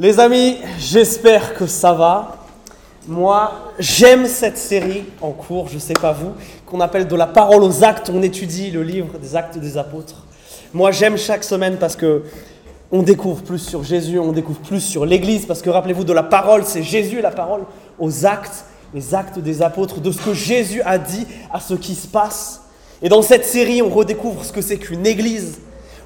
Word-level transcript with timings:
Les 0.00 0.18
amis, 0.18 0.56
j'espère 0.76 1.54
que 1.54 1.68
ça 1.68 1.92
va. 1.92 2.38
Moi, 3.06 3.52
j'aime 3.78 4.26
cette 4.26 4.58
série 4.58 5.04
en 5.20 5.30
cours, 5.30 5.68
je 5.68 5.78
sais 5.78 5.94
pas 5.94 6.10
vous, 6.10 6.32
qu'on 6.66 6.80
appelle 6.80 7.06
de 7.06 7.14
la 7.14 7.28
parole 7.28 7.62
aux 7.62 7.84
actes. 7.84 8.10
On 8.12 8.20
étudie 8.20 8.72
le 8.72 8.82
livre 8.82 9.18
des 9.18 9.36
actes 9.36 9.56
des 9.56 9.78
apôtres. 9.78 10.26
Moi, 10.72 10.90
j'aime 10.90 11.16
chaque 11.16 11.44
semaine 11.44 11.76
parce 11.76 11.94
que 11.94 12.24
on 12.90 13.02
découvre 13.04 13.42
plus 13.42 13.60
sur 13.60 13.84
Jésus, 13.84 14.18
on 14.18 14.32
découvre 14.32 14.58
plus 14.58 14.80
sur 14.80 15.06
l'Église, 15.06 15.46
parce 15.46 15.62
que 15.62 15.70
rappelez-vous 15.70 16.02
de 16.02 16.12
la 16.12 16.24
parole, 16.24 16.64
c'est 16.64 16.82
Jésus 16.82 17.20
la 17.20 17.30
parole, 17.30 17.62
aux 18.00 18.26
actes, 18.26 18.64
les 18.94 19.14
actes 19.14 19.38
des 19.38 19.62
apôtres, 19.62 20.00
de 20.00 20.10
ce 20.10 20.20
que 20.20 20.34
Jésus 20.34 20.82
a 20.84 20.98
dit 20.98 21.24
à 21.52 21.60
ce 21.60 21.74
qui 21.74 21.94
se 21.94 22.08
passe. 22.08 22.62
Et 23.00 23.08
dans 23.08 23.22
cette 23.22 23.44
série, 23.44 23.80
on 23.80 23.90
redécouvre 23.90 24.44
ce 24.44 24.52
que 24.52 24.60
c'est 24.60 24.78
qu'une 24.78 25.06
Église, 25.06 25.58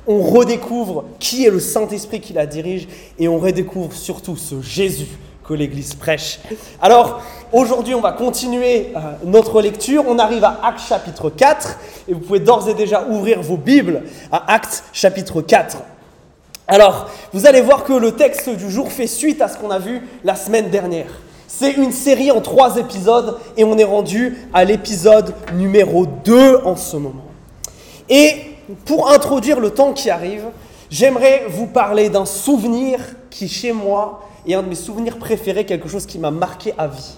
on 0.08 0.22
redécouvre 0.22 1.04
qui 1.20 1.44
est 1.44 1.50
le 1.50 1.60
Saint-Esprit 1.60 2.20
qui 2.20 2.32
la 2.32 2.46
dirige 2.46 2.88
et 3.18 3.28
on 3.28 3.38
redécouvre 3.38 3.92
surtout 3.92 4.36
ce 4.36 4.62
Jésus 4.62 5.06
que 5.46 5.52
l'Église 5.54 5.94
prêche. 5.94 6.40
Alors, 6.80 7.22
aujourd'hui, 7.52 7.94
on 7.94 8.00
va 8.00 8.12
continuer 8.12 8.92
euh, 8.96 9.00
notre 9.24 9.62
lecture. 9.62 10.04
On 10.08 10.18
arrive 10.18 10.44
à 10.44 10.60
Actes 10.62 10.86
chapitre 10.88 11.30
4 11.30 11.78
et 12.08 12.14
vous 12.14 12.20
pouvez 12.20 12.40
d'ores 12.40 12.68
et 12.68 12.74
déjà 12.74 13.06
ouvrir 13.08 13.40
vos 13.42 13.56
Bibles 13.56 14.02
à 14.32 14.52
Actes 14.52 14.82
chapitre 14.92 15.42
4. 15.42 15.78
Alors, 16.66 17.10
vous 17.32 17.46
allez 17.46 17.62
voir 17.62 17.84
que 17.84 17.94
le 17.94 18.12
texte 18.12 18.50
du 18.50 18.70
jour 18.70 18.90
fait 18.92 19.06
suite 19.06 19.40
à 19.40 19.48
ce 19.48 19.56
qu'on 19.56 19.70
a 19.70 19.78
vu 19.78 20.02
la 20.24 20.36
semaine 20.36 20.68
dernière. 20.68 21.20
C'est 21.46 21.72
une 21.72 21.92
série 21.92 22.30
en 22.30 22.42
trois 22.42 22.76
épisodes 22.76 23.38
et 23.56 23.64
on 23.64 23.78
est 23.78 23.84
rendu 23.84 24.36
à 24.52 24.64
l'épisode 24.64 25.34
numéro 25.54 26.04
2 26.06 26.60
en 26.64 26.76
ce 26.76 26.96
moment. 26.98 27.24
Et 28.10 28.47
pour 28.84 29.10
introduire 29.10 29.60
le 29.60 29.70
temps 29.70 29.92
qui 29.92 30.10
arrive, 30.10 30.44
j'aimerais 30.90 31.46
vous 31.48 31.66
parler 31.66 32.08
d'un 32.08 32.26
souvenir 32.26 33.00
qui, 33.30 33.48
chez 33.48 33.72
moi, 33.72 34.22
est 34.46 34.54
un 34.54 34.62
de 34.62 34.68
mes 34.68 34.74
souvenirs 34.74 35.18
préférés, 35.18 35.66
quelque 35.66 35.88
chose 35.88 36.06
qui 36.06 36.18
m'a 36.18 36.30
marqué 36.30 36.74
à 36.78 36.86
vie. 36.86 37.16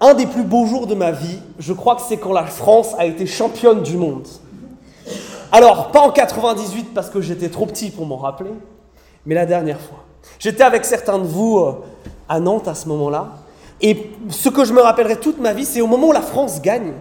Un 0.00 0.14
des 0.14 0.26
plus 0.26 0.42
beaux 0.42 0.66
jours 0.66 0.86
de 0.86 0.94
ma 0.94 1.12
vie, 1.12 1.38
je 1.58 1.72
crois 1.72 1.96
que 1.96 2.02
c'est 2.02 2.16
quand 2.16 2.32
la 2.32 2.46
France 2.46 2.94
a 2.98 3.06
été 3.06 3.26
championne 3.26 3.82
du 3.82 3.96
monde. 3.96 4.26
Alors, 5.52 5.92
pas 5.92 6.00
en 6.00 6.10
98 6.10 6.92
parce 6.94 7.10
que 7.10 7.20
j'étais 7.20 7.48
trop 7.48 7.66
petit 7.66 7.90
pour 7.90 8.06
m'en 8.06 8.16
rappeler, 8.16 8.50
mais 9.24 9.34
la 9.34 9.46
dernière 9.46 9.80
fois. 9.80 10.04
J'étais 10.38 10.64
avec 10.64 10.84
certains 10.84 11.18
de 11.18 11.26
vous 11.26 11.58
euh, 11.58 11.84
à 12.28 12.40
Nantes 12.40 12.66
à 12.66 12.74
ce 12.74 12.88
moment-là, 12.88 13.34
et 13.80 14.10
ce 14.30 14.48
que 14.48 14.64
je 14.64 14.72
me 14.72 14.80
rappellerai 14.80 15.16
toute 15.16 15.38
ma 15.38 15.52
vie, 15.52 15.64
c'est 15.64 15.80
au 15.80 15.86
moment 15.86 16.08
où 16.08 16.12
la 16.12 16.22
France 16.22 16.60
gagne, 16.60 16.92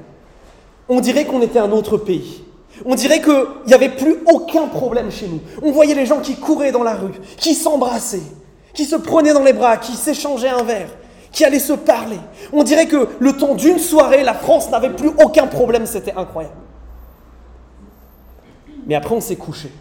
on 0.89 0.99
dirait 0.99 1.25
qu'on 1.25 1.41
était 1.41 1.59
un 1.59 1.71
autre 1.71 1.97
pays. 1.97 2.43
On 2.85 2.95
dirait 2.95 3.21
qu'il 3.21 3.45
n'y 3.67 3.73
avait 3.73 3.89
plus 3.89 4.17
aucun 4.31 4.67
problème 4.67 5.11
chez 5.11 5.27
nous. 5.27 5.39
On 5.61 5.71
voyait 5.71 5.95
les 5.95 6.05
gens 6.05 6.19
qui 6.19 6.35
couraient 6.35 6.71
dans 6.71 6.83
la 6.83 6.95
rue, 6.95 7.13
qui 7.37 7.53
s'embrassaient, 7.53 8.23
qui 8.73 8.85
se 8.85 8.95
prenaient 8.95 9.33
dans 9.33 9.43
les 9.43 9.53
bras, 9.53 9.77
qui 9.77 9.93
s'échangeaient 9.93 10.49
un 10.49 10.63
verre, 10.63 10.89
qui 11.31 11.45
allaient 11.45 11.59
se 11.59 11.73
parler. 11.73 12.19
On 12.51 12.63
dirait 12.63 12.87
que 12.87 13.07
le 13.19 13.33
temps 13.33 13.55
d'une 13.55 13.79
soirée, 13.79 14.23
la 14.23 14.33
France 14.33 14.69
n'avait 14.71 14.89
plus 14.89 15.11
aucun 15.23 15.47
problème, 15.47 15.85
c'était 15.85 16.13
incroyable. 16.15 16.55
Mais 18.85 18.95
après, 18.95 19.15
on 19.15 19.21
s'est 19.21 19.35
couché. 19.35 19.71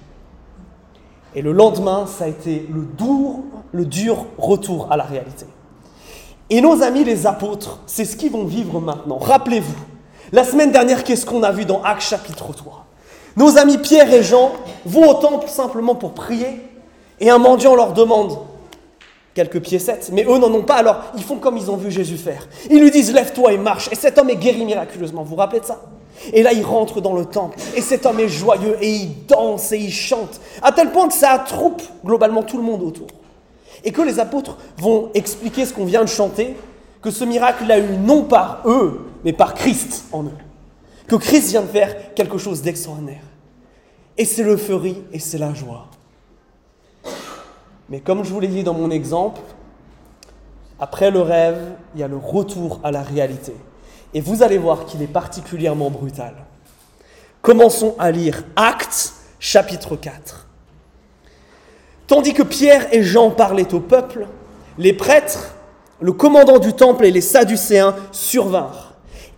Et 1.34 1.42
le 1.42 1.52
lendemain, 1.52 2.06
ça 2.06 2.24
a 2.24 2.28
été 2.28 2.68
le 2.72 2.82
dur, 2.82 3.40
le 3.72 3.86
dur 3.86 4.26
retour 4.36 4.88
à 4.90 4.96
la 4.96 5.04
réalité. 5.04 5.46
Et 6.50 6.60
nos 6.60 6.82
amis 6.82 7.04
les 7.04 7.26
apôtres, 7.26 7.80
c'est 7.86 8.04
ce 8.04 8.16
qu'ils 8.16 8.30
vont 8.30 8.44
vivre 8.44 8.78
maintenant. 8.80 9.16
Rappelez-vous, 9.16 9.74
la 10.32 10.44
semaine 10.44 10.72
dernière, 10.72 11.04
qu'est-ce 11.04 11.26
qu'on 11.26 11.42
a 11.42 11.52
vu 11.52 11.64
dans 11.64 11.82
Actes 11.82 12.02
chapitre 12.02 12.52
3 12.52 12.86
Nos 13.36 13.58
amis 13.58 13.78
Pierre 13.78 14.12
et 14.12 14.22
Jean 14.22 14.52
vont 14.84 15.08
au 15.08 15.14
temple 15.14 15.48
simplement 15.48 15.94
pour 15.94 16.12
prier, 16.12 16.60
et 17.20 17.30
un 17.30 17.38
mendiant 17.38 17.76
leur 17.76 17.92
demande 17.92 18.38
quelques 19.34 19.60
piécettes, 19.60 20.10
mais 20.12 20.24
eux 20.24 20.38
n'en 20.38 20.52
ont 20.52 20.62
pas, 20.62 20.76
alors 20.76 21.00
ils 21.16 21.22
font 21.22 21.36
comme 21.36 21.56
ils 21.56 21.70
ont 21.70 21.76
vu 21.76 21.90
Jésus 21.90 22.16
faire. 22.16 22.48
Ils 22.70 22.80
lui 22.80 22.90
disent 22.90 23.12
lève-toi 23.12 23.52
et 23.52 23.58
marche, 23.58 23.88
et 23.92 23.94
cet 23.94 24.18
homme 24.18 24.30
est 24.30 24.36
guéri 24.36 24.64
miraculeusement. 24.64 25.22
Vous 25.22 25.30
vous 25.30 25.36
rappelez 25.36 25.60
de 25.60 25.66
ça? 25.66 25.80
Et 26.32 26.42
là, 26.42 26.52
il 26.52 26.64
rentre 26.64 27.00
dans 27.00 27.14
le 27.14 27.24
temple. 27.24 27.58
Et 27.74 27.80
cet 27.80 28.06
homme 28.06 28.20
est 28.20 28.28
joyeux 28.28 28.76
et 28.80 28.90
il 28.90 29.26
danse 29.26 29.72
et 29.72 29.78
il 29.78 29.92
chante. 29.92 30.40
À 30.62 30.70
tel 30.72 30.90
point 30.92 31.08
que 31.08 31.14
ça 31.14 31.30
attroupe 31.30 31.82
globalement 32.04 32.42
tout 32.42 32.58
le 32.58 32.62
monde 32.62 32.82
autour. 32.82 33.08
Et 33.84 33.92
que 33.92 34.02
les 34.02 34.20
apôtres 34.20 34.58
vont 34.78 35.10
expliquer 35.14 35.66
ce 35.66 35.72
qu'on 35.72 35.84
vient 35.84 36.02
de 36.02 36.08
chanter, 36.08 36.56
que 37.02 37.10
ce 37.10 37.24
miracle 37.24 37.70
a 37.70 37.78
eu 37.78 37.96
non 37.98 38.22
par 38.22 38.62
eux, 38.64 39.06
mais 39.24 39.32
par 39.32 39.54
Christ 39.54 40.04
en 40.12 40.24
eux. 40.24 40.38
Que 41.08 41.16
Christ 41.16 41.50
vient 41.50 41.62
de 41.62 41.66
faire 41.66 42.14
quelque 42.14 42.38
chose 42.38 42.62
d'extraordinaire. 42.62 43.22
Et 44.16 44.24
c'est 44.24 44.44
l'euphorie 44.44 45.02
et 45.12 45.18
c'est 45.18 45.38
la 45.38 45.52
joie. 45.52 45.88
Mais 47.88 48.00
comme 48.00 48.24
je 48.24 48.32
vous 48.32 48.40
l'ai 48.40 48.48
dit 48.48 48.62
dans 48.62 48.74
mon 48.74 48.90
exemple, 48.90 49.40
après 50.78 51.10
le 51.10 51.20
rêve, 51.20 51.58
il 51.94 52.00
y 52.00 52.04
a 52.04 52.08
le 52.08 52.16
retour 52.16 52.80
à 52.84 52.90
la 52.90 53.02
réalité. 53.02 53.54
Et 54.14 54.20
vous 54.20 54.42
allez 54.42 54.58
voir 54.58 54.84
qu'il 54.84 55.02
est 55.02 55.06
particulièrement 55.06 55.90
brutal. 55.90 56.34
Commençons 57.40 57.96
à 57.98 58.10
lire 58.10 58.44
Actes 58.54 59.14
chapitre 59.40 59.96
4. 59.96 60.46
Tandis 62.06 62.34
que 62.34 62.42
Pierre 62.42 62.92
et 62.94 63.02
Jean 63.02 63.30
parlaient 63.30 63.74
au 63.74 63.80
peuple, 63.80 64.28
les 64.78 64.92
prêtres, 64.92 65.54
le 66.02 66.12
commandant 66.12 66.58
du 66.58 66.72
temple 66.72 67.06
et 67.06 67.10
les 67.10 67.20
Sadducéens 67.20 67.94
survinrent, 68.10 68.94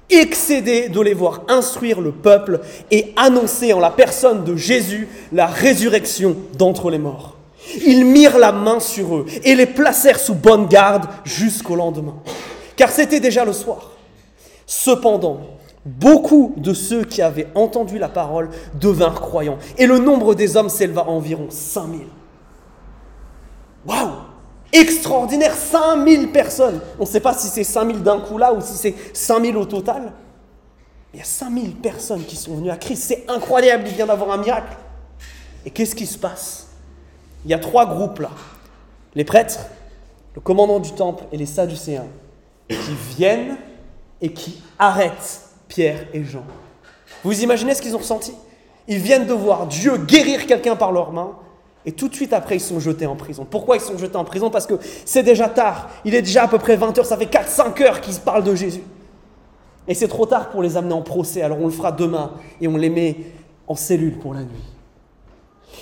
excédés 0.09 0.89
de 0.89 1.01
les 1.01 1.15
voir 1.15 1.43
instruire 1.49 2.01
le 2.01 2.11
peuple 2.11 2.61
et 2.91 3.13
annoncer 3.17 3.73
en 3.73 3.81
la 3.81 3.91
personne 3.91 4.45
de 4.45 4.57
Jésus 4.57 5.09
la 5.33 5.47
résurrection 5.47 6.37
d'entre 6.57 6.91
les 6.91 6.99
morts. 6.99 7.37
Ils 7.87 8.05
mirent 8.05 8.39
la 8.39 8.53
main 8.53 8.81
sur 8.81 9.17
eux 9.17 9.27
et 9.45 9.55
les 9.55 9.67
placèrent 9.67 10.19
sous 10.19 10.35
bonne 10.35 10.67
garde 10.67 11.07
jusqu'au 11.25 11.77
lendemain, 11.77 12.17
car 12.77 12.91
c'était 12.91 13.21
déjà 13.21 13.45
le 13.45 13.53
soir. 13.53 13.93
Cependant, 14.67 15.41
beaucoup 15.85 16.55
de 16.57 16.73
ceux 16.73 17.05
qui 17.05 17.21
avaient 17.21 17.49
entendu 17.55 17.99
la 17.99 18.09
parole 18.09 18.49
devinrent 18.81 19.21
croyants, 19.21 19.59
et 19.77 19.87
le 19.87 19.99
nombre 19.99 20.35
des 20.35 20.57
hommes 20.57 20.71
s'éleva 20.71 21.03
à 21.03 21.09
environ 21.09 21.47
5000. 21.51 22.07
Waouh 23.87 24.34
Extraordinaire, 24.75 25.55
5000 25.55 26.33
personnes. 26.33 26.81
On 26.99 27.05
ne 27.05 27.09
sait 27.09 27.21
pas 27.21 27.33
si 27.33 27.47
c'est 27.47 27.63
5000 27.63 28.03
d'un 28.03 28.19
coup 28.19 28.39
là 28.39 28.53
ou 28.53 28.61
si 28.61 28.75
c'est 28.75 28.95
5000 29.13 29.57
au 29.57 29.65
total. 29.65 30.13
Il 31.13 31.19
y 31.19 31.23
a 31.23 31.25
5000 31.25 31.77
personnes 31.77 32.25
qui 32.25 32.35
sont 32.35 32.57
venues 32.57 32.73
à 32.73 32.77
Christ. 32.77 33.05
C'est 33.07 33.25
incroyable, 33.29 33.85
il 33.87 33.95
vient 33.95 34.07
d'avoir 34.07 34.33
un 34.33 34.39
miracle. 34.39 34.77
Et 35.65 35.71
qu'est-ce 35.71 35.95
qui 35.95 36.07
se 36.07 36.19
passe? 36.19 36.67
Il 37.45 37.53
y 37.53 37.55
a 37.55 37.59
trois 37.61 37.87
groupes 37.87 38.19
là. 38.19 38.31
Les 39.15 39.25
prêtres, 39.25 39.61
le 40.35 40.41
commandant 40.41 40.81
du 40.81 40.91
temple 40.91 41.23
et 41.31 41.37
les 41.37 41.47
Sadducéens 41.47 42.07
qui 42.69 42.97
viennent 43.17 43.57
et 44.21 44.33
qui 44.33 44.61
arrêtent 44.77 45.43
Pierre 45.69 46.09
et 46.13 46.25
Jean. 46.25 46.45
Vous 47.23 47.45
imaginez 47.45 47.75
ce 47.75 47.81
qu'ils 47.81 47.95
ont 47.95 47.99
ressenti? 48.01 48.35
Ils 48.89 48.99
viennent 48.99 49.27
de 49.27 49.33
voir 49.33 49.69
Dieu 49.69 49.99
guérir 49.99 50.47
quelqu'un 50.47 50.75
par 50.75 50.91
leurs 50.91 51.13
mains 51.13 51.37
et 51.87 51.93
tout 51.93 52.09
de 52.09 52.15
suite 52.15 52.33
après 52.33 52.57
ils 52.57 52.61
sont 52.61 52.81
jetés 52.81 53.07
en 53.07 53.17
prison. 53.17 53.47
Pourquoi 53.49 53.77
ils 53.77 53.83
sont 53.83 53.99
jetés 53.99 54.17
en 54.17 54.25
prison? 54.25 54.51
Parce 54.51 54.67
que 54.67 54.75
c'est 55.05 55.23
déjà 55.23 55.49
tard, 55.49 55.91
il 56.05 56.15
est 56.15 56.23
déjà 56.23 56.45
à 56.45 56.49
peu 56.49 56.59
près 56.59 56.77
20 56.77 56.99
heures, 56.99 57.07
ça 57.07 57.17
fait 57.17 57.27
4-5 57.27 57.83
heures 57.83 58.01
qu'ils 58.01 58.17
parlent 58.17 58.45
de 58.45 58.55
Jésus. 58.55 58.83
Et 59.87 59.95
c'est 59.95 60.09
trop 60.09 60.27
tard 60.27 60.51
pour 60.51 60.63
les 60.63 60.77
amener 60.77 60.95
en 60.95 61.03
procès, 61.03 61.43
alors 61.43 61.61
on 61.61 61.67
le 61.67 61.73
fera 61.73 61.93
demain 61.93 62.33
et 62.61 62.69
on 62.69 62.77
les 62.77 62.91
met 62.91 63.17
en 63.67 63.75
cellule 63.75 64.19
pour 64.19 64.35
la 64.35 64.41
nuit. 64.41 64.75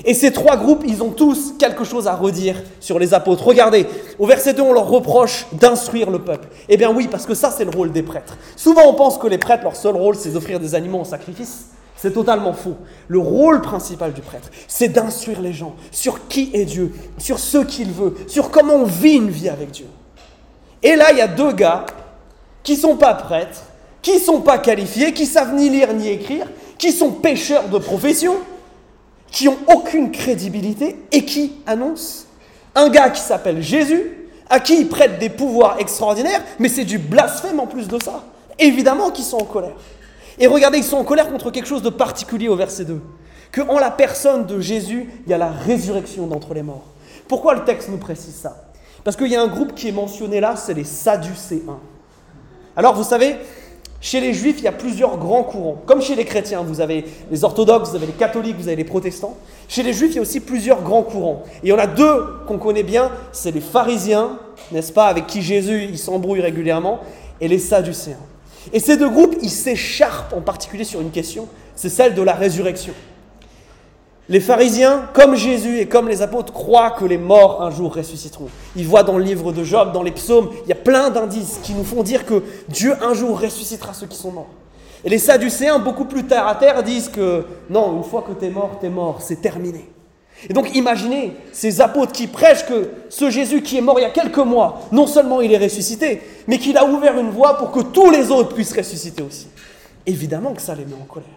Et 0.04 0.14
ces 0.14 0.32
trois 0.32 0.56
groupes, 0.56 0.82
ils 0.86 1.02
ont 1.02 1.10
tous 1.10 1.54
quelque 1.58 1.84
chose 1.84 2.06
à 2.06 2.14
redire 2.14 2.56
sur 2.80 2.98
les 2.98 3.14
apôtres. 3.14 3.46
Regardez, 3.46 3.86
au 4.19 4.26
verset 4.26 4.54
2, 4.54 4.62
on 4.62 4.72
leur 4.72 4.88
reproche 4.88 5.46
d'instruire 5.52 6.10
le 6.10 6.19
peuple. 6.19 6.48
Eh 6.69 6.76
bien 6.76 6.90
oui, 6.90 7.08
parce 7.08 7.26
que 7.26 7.34
ça, 7.34 7.50
c'est 7.50 7.64
le 7.64 7.70
rôle 7.70 7.92
des 7.92 8.02
prêtres. 8.02 8.36
Souvent, 8.56 8.82
on 8.86 8.94
pense 8.94 9.19
que 9.19 9.26
les 9.26 9.38
prêtres, 9.38 9.64
leur 9.64 9.76
seul 9.76 9.94
rôle, 9.94 10.16
c'est 10.16 10.30
d'offrir 10.30 10.58
des 10.60 10.74
animaux 10.74 11.00
en 11.00 11.04
sacrifice. 11.04 11.66
C'est 12.02 12.14
totalement 12.14 12.52
faux. 12.52 12.74
Le 13.06 13.20
rôle 13.20 13.60
principal 13.60 14.12
du 14.12 14.22
prêtre, 14.22 14.50
c'est 14.66 14.88
d'instruire 14.88 15.40
les 15.40 15.52
gens 15.52 15.76
sur 15.92 16.26
qui 16.26 16.50
est 16.52 16.64
Dieu, 16.64 16.92
sur 17.16 17.38
ce 17.38 17.58
qu'il 17.58 17.92
veut, 17.92 18.16
sur 18.26 18.50
comment 18.50 18.75
on 18.75 18.84
vit 18.87 19.19
une 19.19 19.31
vie 19.31 19.49
avec 19.49 19.70
Dieu. 19.70 19.87
Et 20.82 20.96
là, 20.96 21.12
il 21.12 21.19
y 21.19 21.20
a 21.20 21.28
deux 21.28 21.52
gars 21.52 21.87
qui 22.64 22.75
sont 22.75 22.96
pas 22.96 23.14
prêtres, 23.14 23.62
qui 24.02 24.19
sont 24.19 24.40
pas 24.40 24.58
qualifiés, 24.58 25.12
qui 25.12 25.26
savent 25.26 25.54
ni 25.54 25.70
lire 25.70 25.94
ni 25.94 26.08
écrire, 26.08 26.49
qui 26.76 26.90
sont 26.90 27.12
pêcheurs 27.12 27.69
de 27.69 27.78
profession, 27.78 28.34
qui 29.31 29.46
ont 29.46 29.58
aucune 29.69 30.10
crédibilité 30.10 30.96
et 31.12 31.25
qui 31.25 31.52
annoncent 31.69 32.25
un 32.75 32.88
gars 32.88 33.10
qui 33.10 33.20
s'appelle 33.20 33.62
Jésus, 33.62 34.28
à 34.50 34.58
qui 34.58 34.76
ils 34.76 34.88
prêtent 34.88 35.20
des 35.20 35.31
pouvoirs 35.31 35.76
extraordinaires, 35.78 36.43
mais 36.58 36.69
c'est 36.69 36.84
du 36.84 36.99
blasphème 36.99 37.60
en 37.60 37.69
plus 37.69 37.87
de 37.87 38.02
ça. 38.02 38.25
Évidemment 38.58 39.10
qu'ils 39.10 39.25
sont 39.25 39.40
en 39.40 39.44
colère. 39.44 39.76
Et 40.42 40.48
regardez, 40.48 40.78
ils 40.78 40.84
sont 40.84 40.96
en 40.96 41.04
colère 41.04 41.30
contre 41.30 41.52
quelque 41.52 41.68
chose 41.68 41.82
de 41.82 41.88
particulier 41.88 42.48
au 42.48 42.56
verset 42.56 42.84
2. 42.84 43.00
Que 43.52 43.60
en 43.60 43.78
la 43.78 43.92
personne 43.92 44.44
de 44.44 44.58
Jésus, 44.58 45.08
il 45.24 45.30
y 45.30 45.32
a 45.32 45.38
la 45.38 45.52
résurrection 45.52 46.26
d'entre 46.26 46.52
les 46.52 46.64
morts. 46.64 46.84
Pourquoi 47.28 47.54
le 47.54 47.64
texte 47.64 47.88
nous 47.88 47.98
précise 47.98 48.34
ça? 48.34 48.70
Parce 49.04 49.16
qu'il 49.16 49.28
y 49.28 49.36
a 49.36 49.40
un 49.40 49.46
groupe 49.46 49.72
qui 49.74 49.88
est 49.88 49.92
mentionné 49.92 50.40
là, 50.40 50.56
c'est 50.56 50.74
les 50.74 50.82
Sadducéens. 50.82 51.78
Alors 52.76 52.94
vous 52.94 53.04
savez, 53.04 53.36
Chez 54.04 54.20
les 54.20 54.34
juifs, 54.34 54.56
il 54.58 54.64
y 54.64 54.68
a 54.68 54.72
plusieurs 54.72 55.16
grands 55.16 55.44
courants. 55.44 55.80
Comme 55.86 56.02
chez 56.02 56.16
les 56.16 56.24
chrétiens, 56.24 56.62
vous 56.62 56.80
avez 56.80 57.04
les 57.30 57.44
orthodoxes, 57.44 57.90
vous 57.90 57.96
avez 57.96 58.06
les 58.06 58.12
catholiques, 58.12 58.56
vous 58.58 58.66
avez 58.66 58.74
les 58.74 58.82
protestants. 58.82 59.36
Chez 59.68 59.84
les 59.84 59.92
juifs, 59.92 60.10
il 60.10 60.16
y 60.16 60.18
a 60.18 60.22
aussi 60.22 60.40
plusieurs 60.40 60.82
grands 60.82 61.04
courants. 61.04 61.44
Et 61.62 61.66
il 61.66 61.68
y 61.68 61.72
en 61.72 61.78
a 61.78 61.86
deux 61.86 62.26
qu'on 62.48 62.58
connaît 62.58 62.82
bien, 62.82 63.12
c'est 63.30 63.52
les 63.52 63.60
pharisiens, 63.60 64.40
n'est-ce 64.72 64.92
pas, 64.92 65.06
avec 65.06 65.28
qui 65.28 65.40
Jésus 65.40 65.84
il 65.88 65.98
s'embrouille 65.98 66.40
régulièrement, 66.40 66.98
et 67.40 67.46
les 67.46 67.60
sadducéens. 67.60 68.16
Et 68.73 68.81
ces 68.81 68.97
deux 68.97 69.09
groupes, 69.09 69.37
ils 69.43 69.50
s'écharpent 69.50 70.35
en 70.35 70.41
particulier 70.41 70.85
sur 70.85 71.00
une 71.00 71.11
question, 71.11 71.49
c'est 71.75 71.88
celle 71.88 72.14
de 72.14 72.23
la 72.23 72.35
résurrection. 72.35 72.94
Les 74.29 74.41
pharisiens, 74.41 75.09
comme 75.14 75.35
Jésus 75.35 75.81
et 75.81 75.87
comme 75.88 76.09
les 76.09 76.23
apôtres, 76.23 76.53
croient 76.53 76.93
que 76.93 77.05
les 77.05 77.19
morts 77.19 77.61
un 77.61 77.70
jour 77.70 77.94
ressusciteront. 77.94 78.49
Ils 78.76 78.87
voient 78.87 79.03
dans 79.03 79.19
le 79.19 79.25
livre 79.25 79.53
de 79.53 79.64
Job, 79.64 79.93
dans 79.93 80.03
les 80.03 80.12
psaumes, 80.12 80.50
il 80.64 80.69
y 80.69 80.73
a 80.73 80.76
plein 80.76 81.11
d'indices 81.11 81.59
qui 81.62 81.73
nous 81.73 81.85
font 81.85 82.03
dire 82.03 82.25
que 82.25 82.43
Dieu 82.69 82.94
un 83.03 83.14
jour 83.14 83.41
ressuscitera 83.41 83.93
ceux 83.94 84.06
qui 84.06 84.17
sont 84.17 84.31
morts. 84.31 84.50
Et 85.05 85.09
les 85.09 85.19
Sadducéens, 85.19 85.81
beaucoup 85.81 86.05
plus 86.05 86.25
terre 86.25 86.47
à 86.47 86.55
terre, 86.55 86.82
disent 86.85 87.09
que 87.09 87.44
non, 87.69 87.97
une 87.97 88.05
fois 88.05 88.23
que 88.23 88.32
tu 88.32 88.47
es 88.47 88.50
mort, 88.50 88.79
tu 88.79 88.87
es 88.87 88.91
mort, 88.91 89.20
c'est 89.20 89.41
terminé. 89.41 89.91
Et 90.48 90.52
donc 90.52 90.74
imaginez 90.74 91.36
ces 91.52 91.80
apôtres 91.80 92.12
qui 92.12 92.26
prêchent 92.26 92.66
que 92.66 92.90
ce 93.08 93.30
Jésus 93.30 93.62
qui 93.62 93.78
est 93.78 93.80
mort 93.80 93.98
il 93.98 94.02
y 94.02 94.06
a 94.06 94.10
quelques 94.10 94.38
mois, 94.38 94.80
non 94.90 95.06
seulement 95.06 95.40
il 95.40 95.52
est 95.52 95.58
ressuscité, 95.58 96.22
mais 96.46 96.58
qu'il 96.58 96.76
a 96.76 96.84
ouvert 96.84 97.18
une 97.18 97.30
voie 97.30 97.56
pour 97.56 97.70
que 97.70 97.80
tous 97.80 98.10
les 98.10 98.30
autres 98.30 98.54
puissent 98.54 98.76
ressusciter 98.76 99.22
aussi. 99.22 99.48
Évidemment 100.06 100.52
que 100.52 100.62
ça 100.62 100.74
les 100.74 100.84
met 100.84 100.94
en 101.00 101.04
colère. 101.04 101.28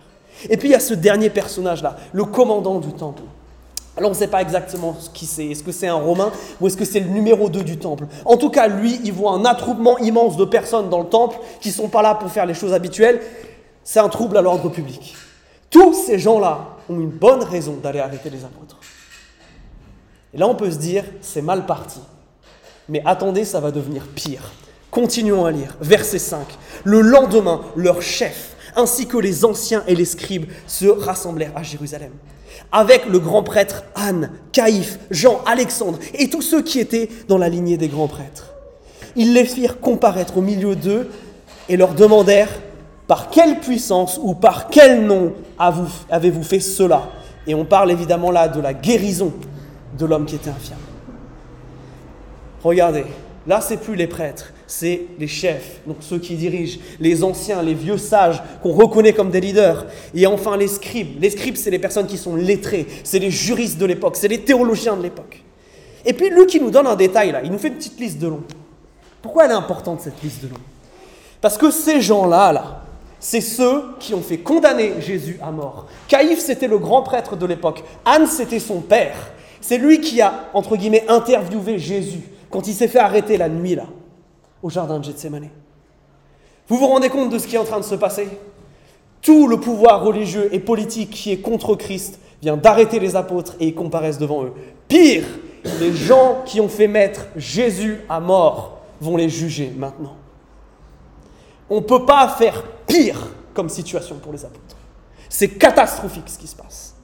Et 0.49 0.57
puis 0.57 0.69
il 0.69 0.71
y 0.71 0.75
a 0.75 0.79
ce 0.79 0.93
dernier 0.93 1.29
personnage-là, 1.29 1.97
le 2.13 2.25
commandant 2.25 2.79
du 2.79 2.93
temple. 2.93 3.23
Alors 3.97 4.09
on 4.09 4.13
ne 4.13 4.17
sait 4.17 4.27
pas 4.27 4.41
exactement 4.41 4.95
qui 5.13 5.25
c'est. 5.25 5.45
Est-ce 5.45 5.63
que 5.63 5.71
c'est 5.71 5.87
un 5.87 5.95
Romain 5.95 6.31
ou 6.59 6.67
est-ce 6.67 6.75
que 6.75 6.83
c'est 6.83 6.99
le 6.99 7.09
numéro 7.09 7.47
2 7.47 7.63
du 7.63 7.77
temple? 7.77 8.05
En 8.25 8.35
tout 8.35 8.49
cas, 8.49 8.67
lui, 8.67 8.99
il 9.05 9.13
voit 9.13 9.31
un 9.31 9.45
attroupement 9.45 9.97
immense 9.99 10.35
de 10.35 10.43
personnes 10.43 10.89
dans 10.89 10.99
le 10.99 11.07
temple 11.07 11.37
qui 11.61 11.69
ne 11.69 11.73
sont 11.73 11.87
pas 11.87 12.01
là 12.01 12.15
pour 12.15 12.29
faire 12.29 12.45
les 12.45 12.53
choses 12.53 12.73
habituelles. 12.73 13.21
C'est 13.83 13.99
un 13.99 14.09
trouble 14.09 14.35
à 14.35 14.41
l'ordre 14.41 14.69
public. 14.69 15.15
Tous 15.69 15.93
ces 15.93 16.19
gens-là 16.19 16.75
ont 16.89 16.99
une 16.99 17.09
bonne 17.09 17.43
raison 17.43 17.77
d'aller 17.81 17.99
arrêter 17.99 18.29
les 18.29 18.43
apôtres. 18.43 18.77
Et 20.35 20.37
là, 20.37 20.47
on 20.47 20.55
peut 20.55 20.69
se 20.69 20.77
dire, 20.77 21.05
c'est 21.21 21.41
mal 21.41 21.65
parti. 21.65 21.99
Mais 22.89 23.01
attendez, 23.05 23.45
ça 23.45 23.61
va 23.61 23.71
devenir 23.71 24.03
pire. 24.13 24.51
Continuons 24.91 25.45
à 25.45 25.51
lire. 25.51 25.77
Verset 25.79 26.19
5. 26.19 26.45
Le 26.83 26.99
lendemain, 26.99 27.61
leur 27.77 28.01
chef, 28.01 28.55
ainsi 28.75 29.07
que 29.07 29.17
les 29.17 29.45
anciens 29.45 29.83
et 29.87 29.95
les 29.95 30.03
scribes, 30.03 30.51
se 30.67 30.87
rassemblèrent 30.87 31.55
à 31.55 31.63
Jérusalem. 31.63 32.11
Avec 32.73 33.05
le 33.05 33.19
grand 33.19 33.43
prêtre 33.43 33.83
Anne, 33.95 34.31
Caïphe, 34.51 34.99
Jean, 35.09 35.41
Alexandre 35.45 35.99
et 36.13 36.29
tous 36.29 36.41
ceux 36.41 36.61
qui 36.61 36.79
étaient 36.79 37.09
dans 37.29 37.37
la 37.37 37.47
lignée 37.47 37.77
des 37.77 37.87
grands 37.87 38.07
prêtres. 38.07 38.53
Ils 39.15 39.33
les 39.33 39.45
firent 39.45 39.79
comparaître 39.79 40.37
au 40.37 40.41
milieu 40.41 40.75
d'eux 40.75 41.09
et 41.69 41.77
leur 41.77 41.93
demandèrent 41.93 42.51
par 43.07 43.29
quelle 43.29 43.61
puissance 43.61 44.19
ou 44.21 44.33
par 44.33 44.67
quel 44.67 45.05
nom 45.05 45.33
avez-vous 45.57 46.43
fait 46.43 46.59
cela? 46.59 47.09
Et 47.47 47.55
on 47.55 47.63
parle 47.63 47.91
évidemment 47.91 48.31
là 48.31 48.49
de 48.49 48.59
la 48.59 48.73
guérison 48.73 49.31
de 49.97 50.05
l'homme 50.05 50.25
qui 50.25 50.35
était 50.35 50.49
infirme. 50.49 50.79
Regardez, 52.63 53.05
là 53.47 53.61
c'est 53.61 53.77
plus 53.77 53.95
les 53.95 54.07
prêtres, 54.07 54.51
c'est 54.67 55.03
les 55.19 55.27
chefs, 55.27 55.81
donc 55.85 55.97
ceux 55.99 56.17
qui 56.17 56.35
dirigent, 56.35 56.79
les 56.99 57.23
anciens, 57.23 57.61
les 57.61 57.73
vieux 57.73 57.97
sages 57.97 58.41
qu'on 58.63 58.71
reconnaît 58.71 59.13
comme 59.13 59.29
des 59.29 59.41
leaders, 59.41 59.85
et 60.13 60.25
enfin 60.25 60.57
les 60.57 60.67
scribes. 60.67 61.21
Les 61.21 61.29
scribes, 61.29 61.55
c'est 61.55 61.71
les 61.71 61.79
personnes 61.79 62.07
qui 62.07 62.17
sont 62.17 62.35
lettrées, 62.35 62.87
c'est 63.03 63.19
les 63.19 63.31
juristes 63.31 63.77
de 63.77 63.85
l'époque, 63.85 64.15
c'est 64.15 64.27
les 64.27 64.41
théologiens 64.41 64.95
de 64.95 65.03
l'époque. 65.03 65.43
Et 66.05 66.13
puis 66.13 66.29
lui 66.29 66.45
qui 66.45 66.59
nous 66.59 66.71
donne 66.71 66.87
un 66.87 66.95
détail 66.95 67.31
là, 67.31 67.41
il 67.43 67.51
nous 67.51 67.57
fait 67.57 67.69
une 67.69 67.75
petite 67.75 67.99
liste 67.99 68.19
de 68.19 68.27
noms. 68.27 68.43
Pourquoi 69.21 69.45
elle 69.45 69.51
est 69.51 69.55
importante 69.55 70.01
cette 70.01 70.21
liste 70.21 70.43
de 70.43 70.49
noms? 70.49 70.61
Parce 71.41 71.57
que 71.57 71.71
ces 71.71 72.01
gens-là, 72.01 72.51
là, 72.51 72.81
c'est 73.19 73.41
ceux 73.41 73.83
qui 73.99 74.13
ont 74.13 74.21
fait 74.21 74.37
condamner 74.37 74.93
Jésus 74.99 75.39
à 75.41 75.49
mort. 75.49 75.87
Caïphe, 76.07 76.39
c'était 76.39 76.67
le 76.67 76.77
grand 76.77 77.01
prêtre 77.01 77.35
de 77.35 77.45
l'époque. 77.45 77.83
Anne, 78.05 78.27
c'était 78.27 78.59
son 78.59 78.81
père. 78.81 79.15
C'est 79.67 79.79
lui 79.79 79.99
qui 79.99 80.21
a, 80.21 80.51
entre 80.53 80.77
guillemets, 80.77 81.05
interviewé 81.07 81.79
Jésus 81.79 82.21
quand 82.51 82.67
il 82.67 82.75
s'est 82.75 82.87
fait 82.87 82.99
arrêter 82.99 83.35
la 83.35 83.49
nuit, 83.49 83.73
là, 83.73 83.87
au 84.61 84.69
jardin 84.69 84.99
de 84.99 85.03
Gethsemane. 85.03 85.49
Vous 86.67 86.77
vous 86.77 86.85
rendez 86.85 87.09
compte 87.09 87.31
de 87.31 87.39
ce 87.39 87.47
qui 87.47 87.55
est 87.55 87.57
en 87.57 87.63
train 87.63 87.79
de 87.79 87.83
se 87.83 87.95
passer? 87.95 88.27
Tout 89.23 89.47
le 89.47 89.59
pouvoir 89.59 90.03
religieux 90.03 90.53
et 90.53 90.59
politique 90.59 91.09
qui 91.09 91.31
est 91.31 91.39
contre 91.39 91.73
Christ 91.73 92.19
vient 92.43 92.57
d'arrêter 92.57 92.99
les 92.99 93.15
apôtres 93.15 93.55
et 93.59 93.69
ils 93.69 93.73
comparaissent 93.73 94.19
devant 94.19 94.43
eux. 94.43 94.53
Pire, 94.87 95.25
les 95.79 95.93
gens 95.93 96.43
qui 96.45 96.61
ont 96.61 96.69
fait 96.69 96.87
mettre 96.87 97.25
Jésus 97.35 98.01
à 98.07 98.19
mort 98.19 98.81
vont 99.01 99.17
les 99.17 99.29
juger 99.29 99.73
maintenant. 99.75 100.15
On 101.71 101.77
ne 101.77 101.85
peut 101.85 102.05
pas 102.05 102.27
faire 102.27 102.61
pire 102.85 103.29
comme 103.55 103.69
situation 103.69 104.17
pour 104.17 104.31
les 104.31 104.45
apôtres. 104.45 104.77
C'est 105.27 105.49
catastrophique 105.49 106.29
ce 106.29 106.37
qui 106.37 106.45
se 106.45 106.55
passe. 106.55 106.95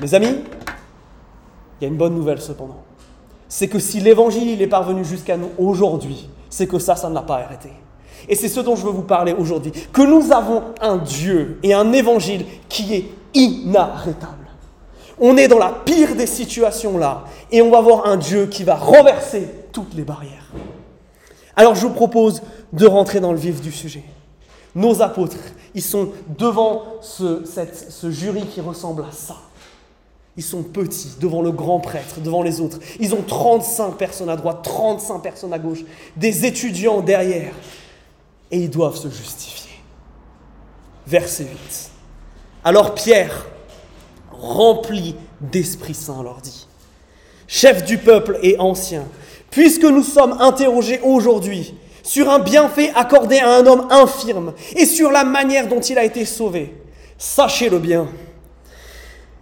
Mes 0.00 0.14
amis, 0.14 0.36
il 1.80 1.84
y 1.84 1.86
a 1.86 1.88
une 1.88 1.96
bonne 1.96 2.14
nouvelle 2.14 2.40
cependant. 2.40 2.82
C'est 3.48 3.68
que 3.68 3.78
si 3.78 4.00
l'évangile 4.00 4.60
est 4.60 4.66
parvenu 4.66 5.04
jusqu'à 5.04 5.36
nous 5.36 5.50
aujourd'hui, 5.58 6.28
c'est 6.50 6.66
que 6.66 6.78
ça, 6.78 6.96
ça 6.96 7.08
ne 7.08 7.14
l'a 7.14 7.22
pas 7.22 7.36
arrêté. 7.36 7.70
Et 8.28 8.34
c'est 8.34 8.48
ce 8.48 8.60
dont 8.60 8.76
je 8.76 8.84
veux 8.84 8.92
vous 8.92 9.02
parler 9.02 9.32
aujourd'hui. 9.32 9.72
Que 9.92 10.02
nous 10.02 10.32
avons 10.32 10.62
un 10.80 10.96
Dieu 10.98 11.58
et 11.62 11.72
un 11.72 11.92
évangile 11.92 12.44
qui 12.68 12.94
est 12.94 13.06
inarrêtable. 13.34 14.34
On 15.20 15.36
est 15.36 15.48
dans 15.48 15.58
la 15.58 15.72
pire 15.84 16.14
des 16.14 16.26
situations 16.26 16.98
là, 16.98 17.24
et 17.50 17.60
on 17.62 17.70
va 17.70 17.80
voir 17.80 18.06
un 18.06 18.16
Dieu 18.16 18.46
qui 18.46 18.64
va 18.64 18.76
renverser 18.76 19.48
toutes 19.72 19.94
les 19.94 20.04
barrières. 20.04 20.52
Alors 21.56 21.74
je 21.74 21.86
vous 21.86 21.92
propose 21.92 22.42
de 22.72 22.86
rentrer 22.86 23.18
dans 23.18 23.32
le 23.32 23.38
vif 23.38 23.60
du 23.60 23.72
sujet. 23.72 24.04
Nos 24.74 25.02
apôtres, 25.02 25.36
ils 25.74 25.82
sont 25.82 26.10
devant 26.38 26.84
ce, 27.00 27.42
ce 27.88 28.10
jury 28.10 28.42
qui 28.42 28.60
ressemble 28.60 29.02
à 29.02 29.12
ça. 29.12 29.36
Ils 30.38 30.44
sont 30.44 30.62
petits 30.62 31.16
devant 31.20 31.42
le 31.42 31.50
grand 31.50 31.80
prêtre, 31.80 32.20
devant 32.20 32.44
les 32.44 32.60
autres. 32.60 32.78
Ils 33.00 33.12
ont 33.12 33.22
35 33.22 33.96
personnes 33.96 34.28
à 34.28 34.36
droite, 34.36 34.60
35 34.62 35.18
personnes 35.18 35.52
à 35.52 35.58
gauche, 35.58 35.80
des 36.16 36.46
étudiants 36.46 37.00
derrière. 37.00 37.52
Et 38.52 38.58
ils 38.58 38.70
doivent 38.70 38.96
se 38.96 39.08
justifier. 39.08 39.72
Verset 41.08 41.42
8. 41.42 41.90
Alors 42.62 42.94
Pierre, 42.94 43.48
rempli 44.30 45.16
d'Esprit 45.40 45.94
Saint, 45.94 46.22
leur 46.22 46.40
dit, 46.40 46.68
chef 47.48 47.84
du 47.84 47.98
peuple 47.98 48.38
et 48.40 48.60
ancien, 48.60 49.06
puisque 49.50 49.82
nous 49.82 50.04
sommes 50.04 50.36
interrogés 50.40 51.00
aujourd'hui 51.02 51.74
sur 52.04 52.30
un 52.30 52.38
bienfait 52.38 52.92
accordé 52.94 53.38
à 53.38 53.56
un 53.56 53.66
homme 53.66 53.88
infirme 53.90 54.54
et 54.76 54.86
sur 54.86 55.10
la 55.10 55.24
manière 55.24 55.66
dont 55.66 55.80
il 55.80 55.98
a 55.98 56.04
été 56.04 56.24
sauvé, 56.24 56.76
sachez-le 57.18 57.80
bien 57.80 58.06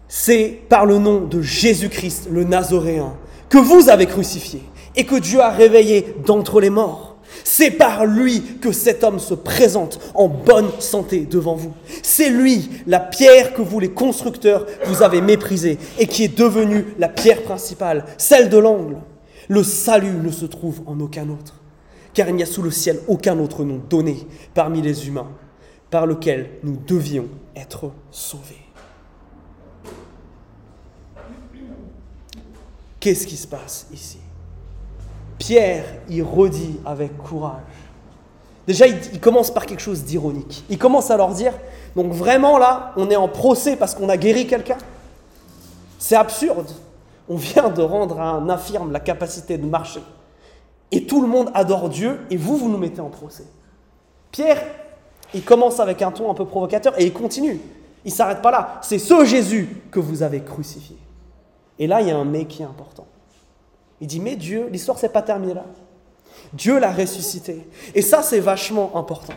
c'est 0.08 0.60
par 0.68 0.86
le 0.86 0.98
nom 0.98 1.20
de 1.22 1.42
Jésus-Christ, 1.42 2.28
le 2.30 2.44
Nazoréen, 2.44 3.14
que 3.48 3.58
vous 3.58 3.88
avez 3.88 4.06
crucifié 4.06 4.62
et 4.94 5.04
que 5.04 5.16
Dieu 5.16 5.40
a 5.40 5.50
réveillé 5.50 6.14
d'entre 6.24 6.60
les 6.60 6.70
morts. 6.70 7.16
C'est 7.44 7.72
par 7.72 8.06
lui 8.06 8.42
que 8.60 8.72
cet 8.72 9.04
homme 9.04 9.18
se 9.18 9.34
présente 9.34 10.00
en 10.14 10.28
bonne 10.28 10.70
santé 10.78 11.26
devant 11.30 11.54
vous. 11.54 11.72
C'est 12.02 12.30
lui, 12.30 12.70
la 12.86 13.00
pierre 13.00 13.52
que 13.52 13.62
vous, 13.62 13.78
les 13.78 13.90
constructeurs, 13.90 14.66
vous 14.86 15.02
avez 15.02 15.20
méprisée 15.20 15.78
et 15.98 16.06
qui 16.06 16.24
est 16.24 16.38
devenue 16.38 16.86
la 16.98 17.08
pierre 17.08 17.42
principale, 17.42 18.04
celle 18.16 18.48
de 18.48 18.58
l'angle. 18.58 18.98
Le 19.48 19.62
salut 19.62 20.16
ne 20.22 20.30
se 20.30 20.46
trouve 20.46 20.80
en 20.86 20.98
aucun 21.00 21.28
autre, 21.28 21.60
car 22.14 22.28
il 22.28 22.36
n'y 22.36 22.42
a 22.42 22.46
sous 22.46 22.62
le 22.62 22.70
ciel 22.70 23.00
aucun 23.06 23.38
autre 23.38 23.64
nom 23.64 23.80
donné 23.88 24.26
parmi 24.54 24.82
les 24.82 25.06
humains 25.06 25.30
par 25.90 26.06
lequel 26.06 26.50
nous 26.64 26.76
devions 26.76 27.26
être 27.54 27.92
sauvés. 28.10 28.65
Qu'est-ce 33.06 33.28
qui 33.28 33.36
se 33.36 33.46
passe 33.46 33.86
ici? 33.94 34.18
Pierre, 35.38 35.84
il 36.08 36.24
redit 36.24 36.80
avec 36.84 37.16
courage. 37.16 37.62
Déjà, 38.66 38.88
il, 38.88 39.20
commence 39.20 39.52
par 39.52 39.64
quelque 39.64 39.78
chose 39.78 40.02
d'ironique. 40.02 40.64
Il 40.68 40.76
commence 40.76 41.12
à 41.12 41.16
leur 41.16 41.28
dire, 41.28 41.52
donc 41.94 42.12
vraiment 42.12 42.58
là, 42.58 42.92
on 42.96 43.08
est 43.08 43.14
en 43.14 43.28
procès 43.28 43.76
parce 43.76 43.94
qu'on 43.94 44.08
a 44.08 44.16
guéri 44.16 44.48
quelqu'un? 44.48 44.78
C'est 46.00 46.16
absurde. 46.16 46.68
On 47.28 47.36
vient 47.36 47.70
de 47.70 47.80
rendre 47.80 48.20
à 48.20 48.28
un 48.30 48.48
infirme 48.48 48.90
la 48.90 48.98
capacité 48.98 49.56
de 49.56 49.66
marcher. 49.66 50.02
Et 50.90 51.06
tout 51.06 51.22
le 51.22 51.28
monde 51.28 51.52
adore 51.54 51.88
Dieu, 51.88 52.18
et 52.28 52.36
vous, 52.36 52.56
vous 52.56 52.68
nous 52.68 52.78
mettez 52.78 53.00
en 53.00 53.10
procès. 53.10 53.46
Pierre, 54.32 54.64
il 55.32 55.44
commence 55.44 55.78
avec 55.78 56.02
un 56.02 56.10
ton 56.10 56.28
un 56.28 56.34
peu 56.34 56.44
provocateur, 56.44 57.00
et 57.00 57.04
il 57.04 57.12
continue. 57.12 57.60
Il 58.04 58.10
ne 58.10 58.16
s'arrête 58.16 58.42
pas 58.42 58.50
là. 58.50 58.80
C'est 58.82 58.98
ce 58.98 59.24
Jésus 59.24 59.80
que 59.92 60.00
vous 60.00 60.24
avez 60.24 60.40
crucifié. 60.40 60.96
Et 61.78 61.86
là, 61.86 62.00
il 62.00 62.08
y 62.08 62.10
a 62.10 62.16
un 62.16 62.24
mais 62.24 62.46
qui 62.46 62.62
est 62.62 62.66
important. 62.66 63.06
Il 64.00 64.06
dit, 64.06 64.20
mais 64.20 64.36
Dieu, 64.36 64.68
l'histoire 64.70 64.98
s'est 64.98 65.08
pas 65.08 65.22
terminée 65.22 65.54
là. 65.54 65.64
Dieu 66.52 66.78
l'a 66.78 66.92
ressuscité. 66.92 67.66
Et 67.94 68.02
ça, 68.02 68.22
c'est 68.22 68.40
vachement 68.40 68.92
important. 68.94 69.34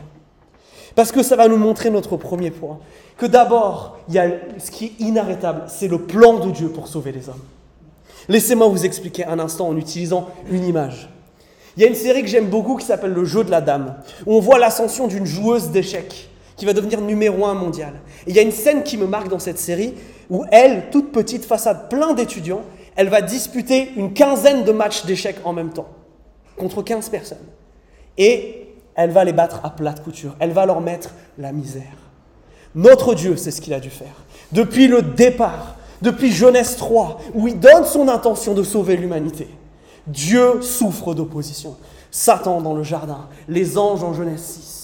Parce 0.96 1.12
que 1.12 1.24
ça 1.24 1.36
va 1.36 1.48
nous 1.48 1.58
montrer 1.58 1.90
notre 1.90 2.18
premier 2.18 2.52
point. 2.52 2.80
Que 3.18 3.26
d'abord, 3.26 3.98
il 4.08 4.16
y 4.16 4.20
a 4.20 4.32
ce 4.58 4.72
qui 4.72 4.86
est 4.86 5.02
inarrêtable, 5.02 5.64
c'est 5.68 5.88
le 5.88 6.00
plan 6.00 6.40
de 6.40 6.52
Dieu 6.52 6.70
pour 6.70 6.88
sauver 6.88 7.12
les 7.12 7.30
hommes. 7.30 7.42
Laissez-moi 8.28 8.68
vous 8.68 8.86
expliquer 8.86 9.26
un 9.26 9.40
instant 9.40 9.68
en 9.68 9.78
utilisant 9.78 10.30
une 10.52 10.66
image. 10.66 11.10
Il 11.76 11.84
y 11.84 11.86
a 11.86 11.90
une 11.90 11.96
série 11.96 12.22
que 12.22 12.28
j'aime 12.28 12.50
beaucoup 12.50 12.76
qui 12.76 12.86
s'appelle 12.86 13.14
Le 13.14 13.26
jeu 13.26 13.44
de 13.44 13.52
la 13.52 13.62
dame, 13.62 13.96
où 14.26 14.36
on 14.36 14.40
voit 14.40 14.60
l'ascension 14.60 15.08
d'une 15.08 15.26
joueuse 15.26 15.70
d'échecs 15.70 16.29
qui 16.60 16.66
va 16.66 16.74
devenir 16.74 17.00
numéro 17.00 17.46
un 17.46 17.54
mondial. 17.54 17.94
Et 18.28 18.32
il 18.32 18.36
y 18.36 18.40
a 18.40 18.42
une 18.42 18.52
scène 18.52 18.84
qui 18.84 18.98
me 18.98 19.08
marque 19.08 19.30
dans 19.30 19.40
cette 19.40 19.58
série 19.58 19.96
où 20.30 20.44
elle, 20.52 20.90
toute 20.92 21.12
petite, 21.12 21.46
face 21.46 21.66
à 21.66 21.74
plein 21.74 22.14
d'étudiants, 22.14 22.64
elle 22.98 23.08
va 23.08 23.22
disputer 23.22 23.94
une 23.96 24.14
quinzaine 24.14 24.66
de 24.66 24.74
matchs 24.74 25.06
d'échecs 25.06 25.38
en 25.46 25.54
même 25.54 25.72
temps, 25.72 25.88
contre 26.58 26.82
15 26.84 27.10
personnes. 27.10 27.38
Et 28.18 28.68
elle 28.94 29.12
va 29.12 29.24
les 29.24 29.32
battre 29.32 29.62
à 29.64 29.70
plate 29.70 30.04
couture, 30.04 30.36
elle 30.40 30.52
va 30.52 30.66
leur 30.66 30.82
mettre 30.82 31.12
la 31.38 31.54
misère. 31.54 31.84
Notre 32.76 33.16
Dieu, 33.16 33.38
c'est 33.38 33.52
ce 33.52 33.62
qu'il 33.62 33.74
a 33.74 33.80
dû 33.80 33.90
faire. 33.90 34.26
Depuis 34.52 34.88
le 34.88 35.02
départ, 35.02 35.78
depuis 36.02 36.30
Genèse 36.32 36.76
3, 36.76 37.22
où 37.36 37.48
il 37.48 37.58
donne 37.58 37.86
son 37.86 38.10
intention 38.10 38.54
de 38.54 38.64
sauver 38.64 38.98
l'humanité, 38.98 39.48
Dieu 40.08 40.62
souffre 40.62 41.14
d'opposition. 41.14 41.78
Satan 42.12 42.60
dans 42.60 42.74
le 42.74 42.84
jardin, 42.84 43.30
les 43.48 43.78
anges 43.78 44.04
en 44.04 44.14
Genèse 44.14 44.42
6, 44.42 44.79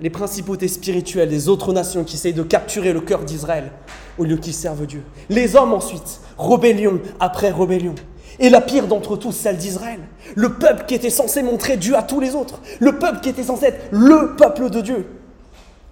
les 0.00 0.10
principautés 0.10 0.68
spirituelles 0.68 1.28
des 1.28 1.48
autres 1.48 1.72
nations 1.72 2.04
qui 2.04 2.16
essayent 2.16 2.32
de 2.32 2.42
capturer 2.42 2.92
le 2.92 3.00
cœur 3.00 3.24
d'Israël 3.24 3.72
au 4.16 4.24
lieu 4.24 4.36
qu'ils 4.36 4.54
servent 4.54 4.86
Dieu. 4.86 5.02
Les 5.28 5.56
hommes 5.56 5.72
ensuite, 5.72 6.20
rébellion 6.38 7.00
après 7.20 7.50
rébellion. 7.50 7.94
Et 8.40 8.50
la 8.50 8.60
pire 8.60 8.86
d'entre 8.86 9.16
tous, 9.16 9.32
celle 9.32 9.56
d'Israël. 9.56 10.00
Le 10.36 10.54
peuple 10.54 10.84
qui 10.86 10.94
était 10.94 11.10
censé 11.10 11.42
montrer 11.42 11.76
Dieu 11.76 11.96
à 11.96 12.02
tous 12.02 12.20
les 12.20 12.34
autres. 12.34 12.60
Le 12.78 12.98
peuple 12.98 13.20
qui 13.20 13.28
était 13.28 13.42
censé 13.42 13.66
être 13.66 13.88
le 13.90 14.36
peuple 14.36 14.70
de 14.70 14.80
Dieu. 14.80 15.06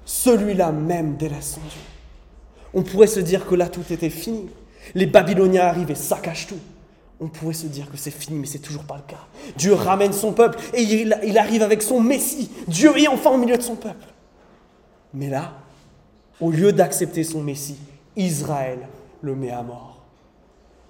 Celui-là 0.05 0.71
même 0.71 1.17
délaisse 1.17 1.55
son 1.55 1.61
Dieu. 1.61 1.81
On 2.75 2.83
pourrait 2.83 3.09
se 3.09 3.19
dire 3.19 3.47
que 3.47 3.57
là, 3.57 3.69
tout 3.69 3.85
était 3.91 4.11
fini. 4.11 4.49
Les 4.95 5.07
Babyloniens 5.07 5.67
arrivent 5.67 5.91
et 5.91 5.97
saccagent 5.97 6.47
tout 6.47 6.61
on 7.21 7.29
pourrait 7.29 7.55
se 7.55 7.67
dire 7.67 7.91
que 7.91 7.97
c'est 7.97 8.11
fini, 8.11 8.39
mais 8.39 8.47
c'est 8.47 8.59
toujours 8.59 8.85
pas 8.85 8.97
le 8.97 9.03
cas. 9.03 9.27
Dieu 9.57 9.73
ramène 9.75 10.13
son 10.13 10.33
peuple 10.33 10.59
et 10.75 10.83
il, 10.83 11.39
arrive 11.39 11.63
avec 11.63 11.83
son 11.83 12.01
Messie. 12.01 12.51
Dieu 12.69 12.97
est 12.99 13.09
enfin 13.09 13.31
au 13.31 13.39
milieu 13.39 13.57
de 13.57 13.63
son 13.63 13.77
peuple. 13.77 14.07
Mais 15.15 15.31
là, 15.31 15.55
au 16.41 16.51
lieu 16.51 16.73
d'accepter 16.73 17.25
son 17.25 17.43
Messie, 17.43 17.79
Israël 18.17 18.81
le 19.23 19.35
met 19.35 19.51
à 19.51 19.63
mort. 19.63 20.03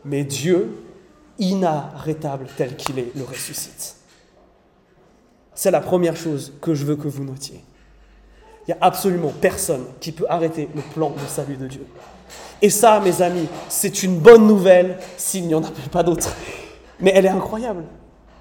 Mais 0.05 0.25
Dieu, 0.25 0.83
inarrêtable 1.39 2.47
tel 2.57 2.77
qu'il 2.77 2.99
est, 2.99 3.15
le 3.15 3.23
ressuscite. 3.23 3.97
C'est 5.55 5.71
la 5.71 5.81
première 5.81 6.17
chose 6.17 6.55
que 6.61 6.75
je 6.75 6.85
veux 6.85 6.97
que 6.97 7.09
vous 7.09 7.25
notiez. 7.25 7.63
Il 8.67 8.75
n'y 8.75 8.81
a 8.81 8.85
absolument 8.85 9.33
personne 9.41 9.85
qui 10.01 10.11
peut 10.11 10.27
arrêter 10.29 10.69
le 10.75 10.83
plan 10.83 11.11
de 11.11 11.27
salut 11.29 11.57
de 11.57 11.69
Dieu. 11.69 11.87
Et 12.63 12.71
ça, 12.71 13.01
mes 13.01 13.23
amis, 13.23 13.49
c'est 13.69 14.03
une 14.03 14.19
bonne 14.19 14.47
nouvelle 14.47 14.99
s'il 15.17 15.47
n'y 15.47 15.55
en 15.55 15.63
a 15.63 15.71
pas 15.91 16.03
d'autres. 16.03 16.35
Mais 17.01 17.13
elle 17.15 17.27
est 17.27 17.31
incroyable. 17.31 17.85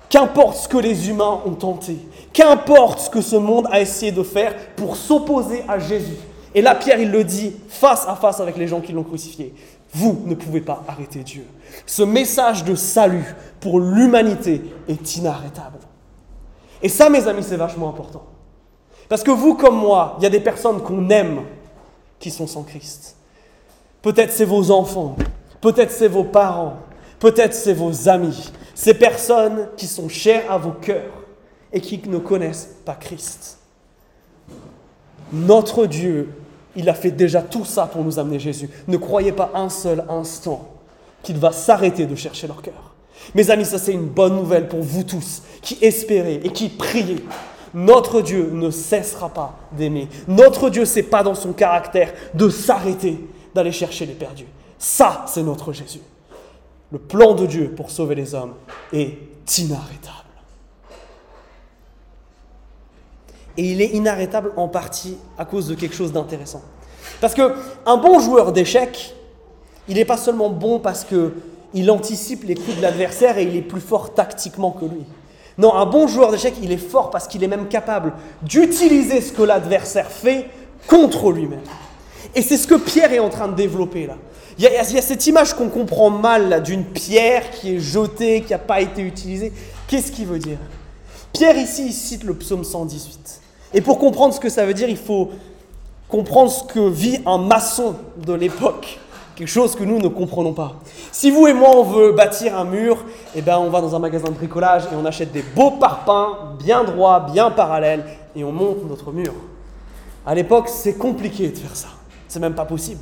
Qu'importe 0.10 0.58
ce 0.58 0.68
que 0.68 0.78
les 0.78 1.10
humains 1.10 1.42
ont 1.46 1.56
tenté, 1.56 1.98
qu'importe 2.32 3.00
ce 3.00 3.10
que 3.10 3.22
ce 3.22 3.36
monde 3.36 3.68
a 3.72 3.82
essayé 3.82 4.12
de 4.12 4.24
faire 4.24 4.56
pour 4.76 4.96
s'opposer 4.96 5.64
à 5.68 5.80
Jésus. 5.80 6.16
Et 6.54 6.62
là, 6.62 6.76
Pierre, 6.76 7.00
il 7.00 7.12
le 7.12 7.24
dit 7.24 7.54
face 7.68 8.08
à 8.08 8.16
face 8.16 8.40
avec 8.40 8.56
les 8.56 8.68
gens 8.68 8.80
qui 8.80 8.94
l'ont 8.94 9.04
crucifié. 9.04 9.54
Vous 9.94 10.22
ne 10.26 10.36
pouvez 10.36 10.62
pas 10.62 10.84
arrêter 10.88 11.20
Dieu. 11.20 11.46
Ce 11.86 12.04
message 12.04 12.64
de 12.64 12.76
salut 12.76 13.36
pour 13.60 13.80
l'humanité 13.80 14.62
est 14.88 15.18
inarrêtable. 15.18 15.80
Et 16.82 16.90
ça, 16.90 17.10
mes 17.10 17.28
amis, 17.28 17.44
c'est 17.44 17.58
vachement 17.58 17.90
important. 17.90 18.24
Parce 19.10 19.24
que 19.24 19.32
vous 19.32 19.56
comme 19.56 19.78
moi, 19.78 20.16
il 20.20 20.24
y 20.24 20.28
a 20.28 20.30
des 20.30 20.40
personnes 20.40 20.82
qu'on 20.82 21.10
aime 21.10 21.42
qui 22.20 22.32
sont 22.32 22.48
sans 22.48 22.64
Christ. 22.64 23.18
Peut-être 24.06 24.32
c'est 24.32 24.46
vos 24.46 24.70
enfants, 24.70 25.16
peut-être 25.62 25.90
c'est 25.90 26.08
vos 26.08 26.24
parents, 26.24 26.78
peut-être 27.18 27.56
c'est 27.56 27.74
vos 27.74 28.08
amis, 28.08 28.52
ces 28.76 28.94
personnes 28.94 29.70
qui 29.78 29.88
sont 29.88 30.10
chères 30.10 30.44
à 30.48 30.60
vos 30.60 30.74
cœurs 30.74 31.24
et 31.74 31.82
qui 31.82 32.00
ne 32.08 32.20
connaissent 32.20 32.76
pas 32.86 32.94
Christ. 32.94 33.58
Notre 35.34 35.88
Dieu, 35.88 36.30
il 36.76 36.88
a 36.88 36.94
fait 36.94 37.10
déjà 37.10 37.42
tout 37.42 37.66
ça 37.66 37.88
pour 37.88 38.04
nous 38.04 38.20
amener 38.20 38.38
Jésus. 38.38 38.70
Ne 38.88 38.98
croyez 38.98 39.32
pas 39.32 39.50
un 39.56 39.70
seul 39.70 40.06
instant 40.08 40.70
qu'il 41.24 41.38
va 41.38 41.52
s'arrêter 41.52 42.06
de 42.06 42.14
chercher 42.14 42.46
leur 42.46 42.62
cœur. 42.62 42.94
Mes 43.34 43.50
amis, 43.50 43.66
ça 43.66 43.80
c'est 43.80 43.94
une 43.94 44.06
bonne 44.06 44.36
nouvelle 44.36 44.68
pour 44.68 44.84
vous 44.84 45.04
tous 45.04 45.42
qui 45.64 45.80
espérez 45.82 46.42
et 46.44 46.50
qui 46.52 46.70
priez. 46.70 47.26
Notre 47.74 48.22
Dieu 48.22 48.52
ne 48.54 48.70
cessera 48.70 49.30
pas 49.30 49.58
d'aimer. 49.72 50.10
Notre 50.28 50.70
Dieu, 50.70 50.86
c'est 50.86 51.02
pas 51.02 51.24
dans 51.24 51.34
son 51.34 51.54
caractère 51.54 52.14
de 52.36 52.50
s'arrêter 52.50 53.18
d'aller 53.56 53.72
chercher 53.72 54.06
les 54.06 54.14
perdus. 54.14 54.46
Ça, 54.78 55.26
c'est 55.28 55.42
notre 55.42 55.72
Jésus. 55.72 56.02
Le 56.92 57.00
plan 57.00 57.34
de 57.34 57.46
Dieu 57.46 57.74
pour 57.76 57.90
sauver 57.90 58.14
les 58.14 58.36
hommes 58.36 58.54
est 58.94 59.18
inarrêtable. 59.58 60.14
Et 63.58 63.72
il 63.72 63.82
est 63.82 63.88
inarrêtable 63.88 64.52
en 64.58 64.68
partie 64.68 65.18
à 65.38 65.46
cause 65.46 65.68
de 65.68 65.76
quelque 65.76 65.96
chose 65.96 66.12
d'intéressant. 66.12 66.62
Parce 67.22 67.34
que 67.34 67.56
un 67.86 67.96
bon 67.96 68.20
joueur 68.20 68.52
d'échecs, 68.52 69.16
il 69.88 69.96
n'est 69.96 70.06
pas 70.06 70.18
seulement 70.18 70.50
bon 70.50 70.80
parce 70.80 71.06
qu'il 71.06 71.90
anticipe 71.90 72.44
les 72.44 72.56
coups 72.56 72.76
de 72.76 72.82
l'adversaire 72.82 73.38
et 73.38 73.44
il 73.44 73.56
est 73.56 73.62
plus 73.62 73.80
fort 73.80 74.14
tactiquement 74.14 74.72
que 74.72 74.84
lui. 74.84 75.06
Non, 75.58 75.74
un 75.74 75.86
bon 75.86 76.08
joueur 76.08 76.32
d'échecs, 76.32 76.56
il 76.62 76.74
est 76.74 76.78
fort 76.78 77.10
parce 77.10 77.28
qu'il 77.28 77.42
est 77.42 77.48
même 77.48 77.70
capable 77.70 78.12
d'utiliser 78.42 79.22
ce 79.22 79.32
que 79.32 79.44
l'adversaire 79.44 80.12
fait 80.12 80.50
contre 80.90 81.32
lui-même. 81.32 81.62
Et 82.36 82.42
c'est 82.42 82.58
ce 82.58 82.68
que 82.68 82.76
Pierre 82.76 83.14
est 83.14 83.20
en 83.20 83.30
train 83.30 83.48
de 83.48 83.56
développer 83.56 84.08
là. 84.08 84.16
Il 84.58 84.64
y, 84.64 84.68
a, 84.68 84.84
cette 84.84 85.28
image 85.28 85.54
qu'on 85.54 85.68
comprend 85.68 86.10
mal 86.10 86.64
d'une 86.64 86.86
pierre 86.86 87.52
qui 87.52 87.76
est 87.76 87.80
jetée, 87.80 88.42
qui 88.42 88.54
n'a 88.54 88.58
pas 88.58 88.80
été 88.80 89.02
utilisée. 89.02 89.52
Qu'est-ce 89.88 90.14
qu'il 90.14 90.28
veut 90.28 90.40
dire? 90.40 90.58
Pierre 91.34 91.58
ici 91.58 91.88
il 91.88 91.94
cite 91.94 92.24
le 92.24 92.34
psaume 92.34 92.64
118. 92.64 93.42
Et 93.74 93.82
pour 93.82 94.00
comprendre 94.00 94.34
ce 94.34 94.40
que 94.40 94.48
ça 94.48 94.66
veut 94.66 94.74
dire, 94.74 94.88
il 94.88 94.98
faut 94.98 95.32
comprendre 96.08 96.50
ce 96.50 96.64
que 96.64 96.88
vit 96.88 97.20
un 97.26 97.38
maçon 97.38 97.96
de 98.26 98.32
l'époque. 98.32 99.00
Quelque 99.36 99.50
chose 99.50 99.76
que 99.76 99.84
nous 99.84 100.00
ne 100.00 100.08
comprenons 100.08 100.54
pas. 100.54 100.76
Si 101.12 101.30
vous 101.32 101.48
et 101.48 101.54
moi 101.54 101.76
on 101.76 101.84
veut 101.84 102.14
bâtir 102.14 102.58
un 102.58 102.64
mur, 102.64 103.04
eh 103.36 103.42
ben 103.42 103.58
on 103.58 103.70
va 103.70 103.82
dans 103.82 103.94
un 103.94 104.00
magasin 104.00 104.30
de 104.30 104.36
bricolage 104.36 104.84
et 104.84 104.96
on 104.96 105.04
achète 105.04 105.34
des 105.34 105.42
beaux 105.42 105.72
parpaings 105.72 106.56
bien 106.58 106.86
droits, 106.86 107.28
bien 107.34 107.52
parallèles 107.52 108.06
et 108.34 108.46
on 108.46 108.54
monte 108.54 108.88
notre 108.88 109.12
mur. 109.12 109.34
À 110.26 110.34
l'époque, 110.34 110.70
c'est 110.70 110.98
compliqué 110.98 111.50
de 111.50 111.58
faire 111.58 111.76
ça. 111.76 111.90
C'est 112.28 112.40
même 112.40 112.56
pas 112.56 112.66
possible. 112.66 113.02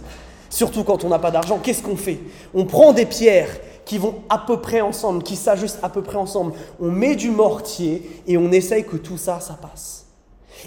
Surtout 0.50 0.84
quand 0.84 1.04
on 1.04 1.10
n'a 1.10 1.20
pas 1.20 1.32
d'argent, 1.32 1.60
qu'est-ce 1.62 1.82
qu'on 1.82 1.96
fait? 1.96 2.20
On 2.54 2.66
prend 2.66 2.94
des 2.94 3.06
pierres 3.06 3.50
qui 3.86 3.98
vont 3.98 4.16
à 4.30 4.38
peu 4.38 4.62
près 4.62 4.82
ensemble, 4.82 5.24
qui 5.24 5.36
s'ajustent 5.36 5.80
à 5.84 5.90
peu 5.90 6.02
près 6.02 6.18
ensemble. 6.18 6.54
On 6.80 6.92
met 6.92 7.16
du 7.16 7.32
mortier 7.32 8.22
et 8.28 8.38
on 8.38 8.52
essaye 8.52 8.86
que 8.86 8.98
tout 8.98 9.18
ça, 9.18 9.40
ça 9.40 9.58
passe. 9.60 10.06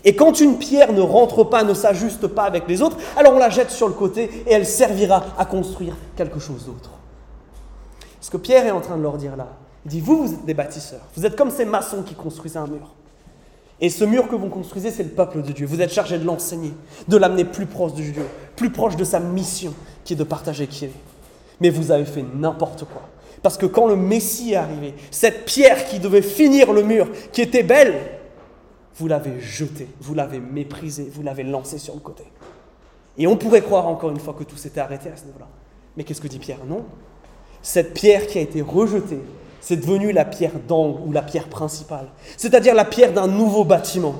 Et 0.04 0.14
quand 0.16 0.40
une 0.40 0.58
pierre 0.58 0.92
ne 0.92 1.00
rentre 1.00 1.44
pas, 1.44 1.62
ne 1.62 1.72
s'ajuste 1.72 2.26
pas 2.26 2.42
avec 2.42 2.68
les 2.68 2.82
autres, 2.82 2.96
alors 3.16 3.34
on 3.34 3.38
la 3.38 3.48
jette 3.48 3.70
sur 3.70 3.88
le 3.88 3.94
côté 3.94 4.25
et 4.46 4.52
elle 4.52 4.66
servira 4.66 5.25
à 5.38 5.44
construire 5.44 5.96
quelque 6.16 6.40
chose 6.40 6.66
d'autre. 6.66 6.90
Ce 8.20 8.30
que 8.30 8.36
Pierre 8.36 8.66
est 8.66 8.72
en 8.72 8.80
train 8.80 8.96
de 8.96 9.02
leur 9.02 9.16
dire 9.16 9.36
là, 9.36 9.46
il 9.84 9.90
dit, 9.90 10.00
vous, 10.00 10.26
vous 10.26 10.34
êtes 10.34 10.44
des 10.44 10.54
bâtisseurs. 10.54 11.06
Vous 11.16 11.25
êtes 11.25 11.36
comme 11.36 11.50
ces 11.50 11.64
maçons 11.64 12.02
qui 12.02 12.14
construisent 12.14 12.56
un 12.56 12.66
mur. 12.66 12.95
Et 13.80 13.90
ce 13.90 14.04
mur 14.04 14.28
que 14.28 14.35
vous 14.35 14.49
construisez, 14.49 14.90
c'est 14.90 15.02
le 15.02 15.11
peuple 15.11 15.42
de 15.42 15.52
Dieu. 15.52 15.66
Vous 15.66 15.80
êtes 15.80 15.92
chargé 15.92 16.18
de 16.18 16.25
l'enseigner, 16.25 16.73
de 17.09 17.16
l'amener 17.16 17.45
plus 17.45 17.66
proche 17.66 17.92
de 17.92 18.02
Dieu, 18.02 18.26
plus 18.56 18.71
proche 18.71 18.97
de 18.97 19.04
sa 19.04 19.21
mission, 19.21 19.75
qui 20.04 20.14
est 20.14 20.16
de 20.16 20.25
partager 20.25 20.66
qui 20.66 20.87
est. 20.87 20.92
Mais 21.61 21.68
vous 21.68 21.90
avez 21.90 22.06
fait 22.06 22.25
n'importe 22.35 22.85
quoi. 22.85 23.02
Parce 23.42 23.59
que 23.59 23.66
quand 23.66 23.87
le 23.87 23.97
Messie 23.97 24.52
est 24.52 24.56
arrivé, 24.56 24.95
cette 25.11 25.45
pierre 25.45 25.85
qui 25.87 25.99
devait 25.99 26.23
finir 26.23 26.73
le 26.73 26.83
mur, 26.83 27.09
qui 27.33 27.42
était 27.42 27.62
belle, 27.62 27.95
vous 28.97 29.09
l'avez 29.09 29.40
jetée, 29.40 29.88
vous 30.00 30.14
l'avez 30.14 30.40
méprisée, 30.40 31.11
vous 31.12 31.23
l'avez 31.23 31.42
lancée 31.42 31.78
sur 31.78 31.95
le 31.95 32.00
côté. 32.00 32.25
Et 33.18 33.26
on 33.26 33.37
pourrait 33.37 33.62
croire 33.62 33.87
encore 33.88 34.11
une 34.11 34.18
fois 34.18 34.35
que 34.35 34.45
tout 34.45 34.56
s'était 34.56 34.80
arrêté 34.80 35.11
à 35.11 35.16
ce 35.16 35.25
niveau-là. 35.26 35.49
Mais 35.97 36.04
qu'est-ce 36.04 36.21
que 36.21 36.28
dit 36.28 36.38
Pierre? 36.38 36.64
Non. 36.66 36.85
Cette 37.62 37.95
pierre 37.95 38.26
qui 38.26 38.38
a 38.38 38.40
été 38.40 38.62
rejetée, 38.62 39.21
c'est 39.66 39.78
devenu 39.78 40.12
la 40.12 40.25
pierre 40.25 40.61
d'angle 40.68 41.00
ou 41.04 41.11
la 41.11 41.23
pierre 41.23 41.49
principale. 41.49 42.06
C'est-à-dire 42.37 42.73
la 42.73 42.85
pierre 42.85 43.12
d'un 43.12 43.26
nouveau 43.26 43.64
bâtiment, 43.64 44.14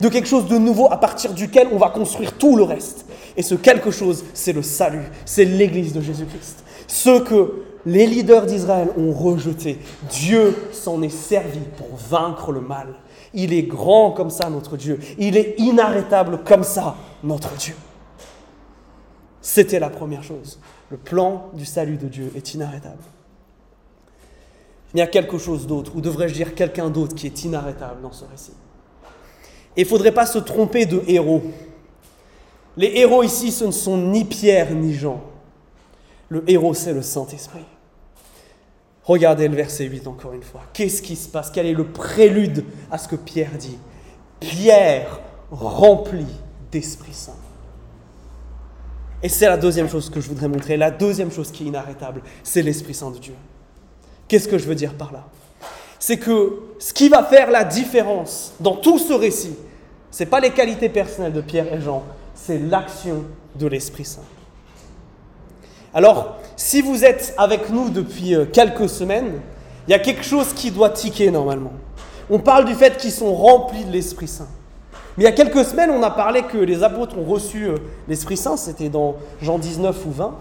de 0.00 0.08
quelque 0.10 0.28
chose 0.28 0.48
de 0.48 0.58
nouveau 0.58 0.86
à 0.92 0.98
partir 0.98 1.32
duquel 1.32 1.68
on 1.72 1.78
va 1.78 1.88
construire 1.88 2.36
tout 2.36 2.56
le 2.56 2.62
reste. 2.62 3.06
Et 3.38 3.42
ce 3.42 3.54
quelque 3.54 3.90
chose, 3.90 4.22
c'est 4.34 4.52
le 4.52 4.60
salut, 4.60 5.10
c'est 5.24 5.46
l'Église 5.46 5.94
de 5.94 6.02
Jésus-Christ. 6.02 6.62
Ce 6.88 7.20
que 7.20 7.62
les 7.86 8.06
leaders 8.06 8.44
d'Israël 8.44 8.88
ont 8.98 9.12
rejeté, 9.12 9.78
Dieu 10.10 10.54
s'en 10.72 11.00
est 11.00 11.08
servi 11.08 11.60
pour 11.78 11.96
vaincre 11.96 12.52
le 12.52 12.60
mal. 12.60 12.88
Il 13.32 13.54
est 13.54 13.62
grand 13.62 14.10
comme 14.10 14.28
ça, 14.28 14.50
notre 14.50 14.76
Dieu. 14.76 15.00
Il 15.16 15.38
est 15.38 15.54
inarrêtable 15.56 16.40
comme 16.44 16.64
ça, 16.64 16.96
notre 17.24 17.54
Dieu. 17.56 17.76
C'était 19.40 19.80
la 19.80 19.88
première 19.88 20.22
chose. 20.22 20.60
Le 20.90 20.98
plan 20.98 21.46
du 21.54 21.64
salut 21.64 21.96
de 21.96 22.08
Dieu 22.08 22.30
est 22.36 22.52
inarrêtable 22.52 23.02
il 24.94 24.98
y 24.98 25.00
a 25.00 25.06
quelque 25.06 25.38
chose 25.38 25.66
d'autre, 25.66 25.92
ou 25.94 26.00
devrais-je 26.00 26.34
dire 26.34 26.54
quelqu'un 26.54 26.90
d'autre 26.90 27.14
qui 27.14 27.26
est 27.26 27.44
inarrêtable 27.44 28.02
dans 28.02 28.12
ce 28.12 28.24
récit. 28.24 28.52
Et 29.76 29.82
il 29.82 29.84
ne 29.84 29.88
faudrait 29.88 30.12
pas 30.12 30.26
se 30.26 30.38
tromper 30.38 30.84
de 30.84 31.02
héros. 31.06 31.42
Les 32.76 32.92
héros 32.96 33.22
ici, 33.22 33.52
ce 33.52 33.64
ne 33.64 33.70
sont 33.70 33.96
ni 33.96 34.24
Pierre 34.24 34.74
ni 34.74 34.92
Jean. 34.94 35.22
Le 36.28 36.48
héros, 36.50 36.74
c'est 36.74 36.92
le 36.92 37.02
Saint-Esprit. 37.02 37.64
Regardez 39.04 39.48
le 39.48 39.56
verset 39.56 39.84
8 39.84 40.06
encore 40.06 40.32
une 40.32 40.42
fois. 40.42 40.62
Qu'est-ce 40.72 41.02
qui 41.02 41.16
se 41.16 41.28
passe? 41.28 41.50
Quel 41.50 41.66
est 41.66 41.74
le 41.74 41.86
prélude 41.86 42.64
à 42.90 42.98
ce 42.98 43.08
que 43.08 43.16
Pierre 43.16 43.50
dit? 43.58 43.78
Pierre 44.40 45.20
rempli 45.50 46.26
d'Esprit 46.70 47.12
Saint. 47.12 47.32
Et 49.22 49.28
c'est 49.28 49.46
la 49.46 49.56
deuxième 49.56 49.88
chose 49.88 50.08
que 50.10 50.20
je 50.20 50.28
voudrais 50.28 50.48
montrer. 50.48 50.76
La 50.76 50.90
deuxième 50.90 51.30
chose 51.30 51.50
qui 51.50 51.64
est 51.64 51.66
inarrêtable, 51.66 52.22
c'est 52.42 52.62
l'Esprit 52.62 52.94
Saint 52.94 53.10
de 53.10 53.18
Dieu. 53.18 53.34
Qu'est-ce 54.32 54.48
que 54.48 54.56
je 54.56 54.64
veux 54.64 54.74
dire 54.74 54.94
par 54.94 55.12
là? 55.12 55.24
C'est 55.98 56.16
que 56.16 56.60
ce 56.78 56.94
qui 56.94 57.10
va 57.10 57.22
faire 57.22 57.50
la 57.50 57.64
différence 57.64 58.54
dans 58.60 58.76
tout 58.76 58.98
ce 58.98 59.12
récit, 59.12 59.54
ce 60.10 60.22
n'est 60.24 60.30
pas 60.30 60.40
les 60.40 60.52
qualités 60.52 60.88
personnelles 60.88 61.34
de 61.34 61.42
Pierre 61.42 61.70
et 61.70 61.82
Jean, 61.82 62.02
c'est 62.34 62.56
l'action 62.56 63.24
de 63.56 63.66
l'Esprit 63.66 64.06
Saint. 64.06 64.22
Alors, 65.92 66.38
si 66.56 66.80
vous 66.80 67.04
êtes 67.04 67.34
avec 67.36 67.68
nous 67.68 67.90
depuis 67.90 68.34
euh, 68.34 68.46
quelques 68.50 68.88
semaines, 68.88 69.42
il 69.86 69.90
y 69.90 69.94
a 69.94 69.98
quelque 69.98 70.24
chose 70.24 70.54
qui 70.54 70.70
doit 70.70 70.88
tiquer 70.88 71.30
normalement. 71.30 71.74
On 72.30 72.38
parle 72.38 72.64
du 72.64 72.72
fait 72.72 72.96
qu'ils 72.96 73.12
sont 73.12 73.34
remplis 73.34 73.84
de 73.84 73.92
l'Esprit 73.92 74.28
Saint. 74.28 74.48
Mais 75.18 75.24
il 75.24 75.26
y 75.26 75.30
a 75.30 75.32
quelques 75.32 75.66
semaines, 75.66 75.90
on 75.90 76.02
a 76.02 76.10
parlé 76.10 76.44
que 76.44 76.56
les 76.56 76.82
apôtres 76.82 77.18
ont 77.18 77.30
reçu 77.30 77.66
euh, 77.66 77.76
l'Esprit 78.08 78.38
Saint, 78.38 78.56
c'était 78.56 78.88
dans 78.88 79.16
Jean 79.42 79.58
19 79.58 80.06
ou 80.06 80.10
20. 80.10 80.38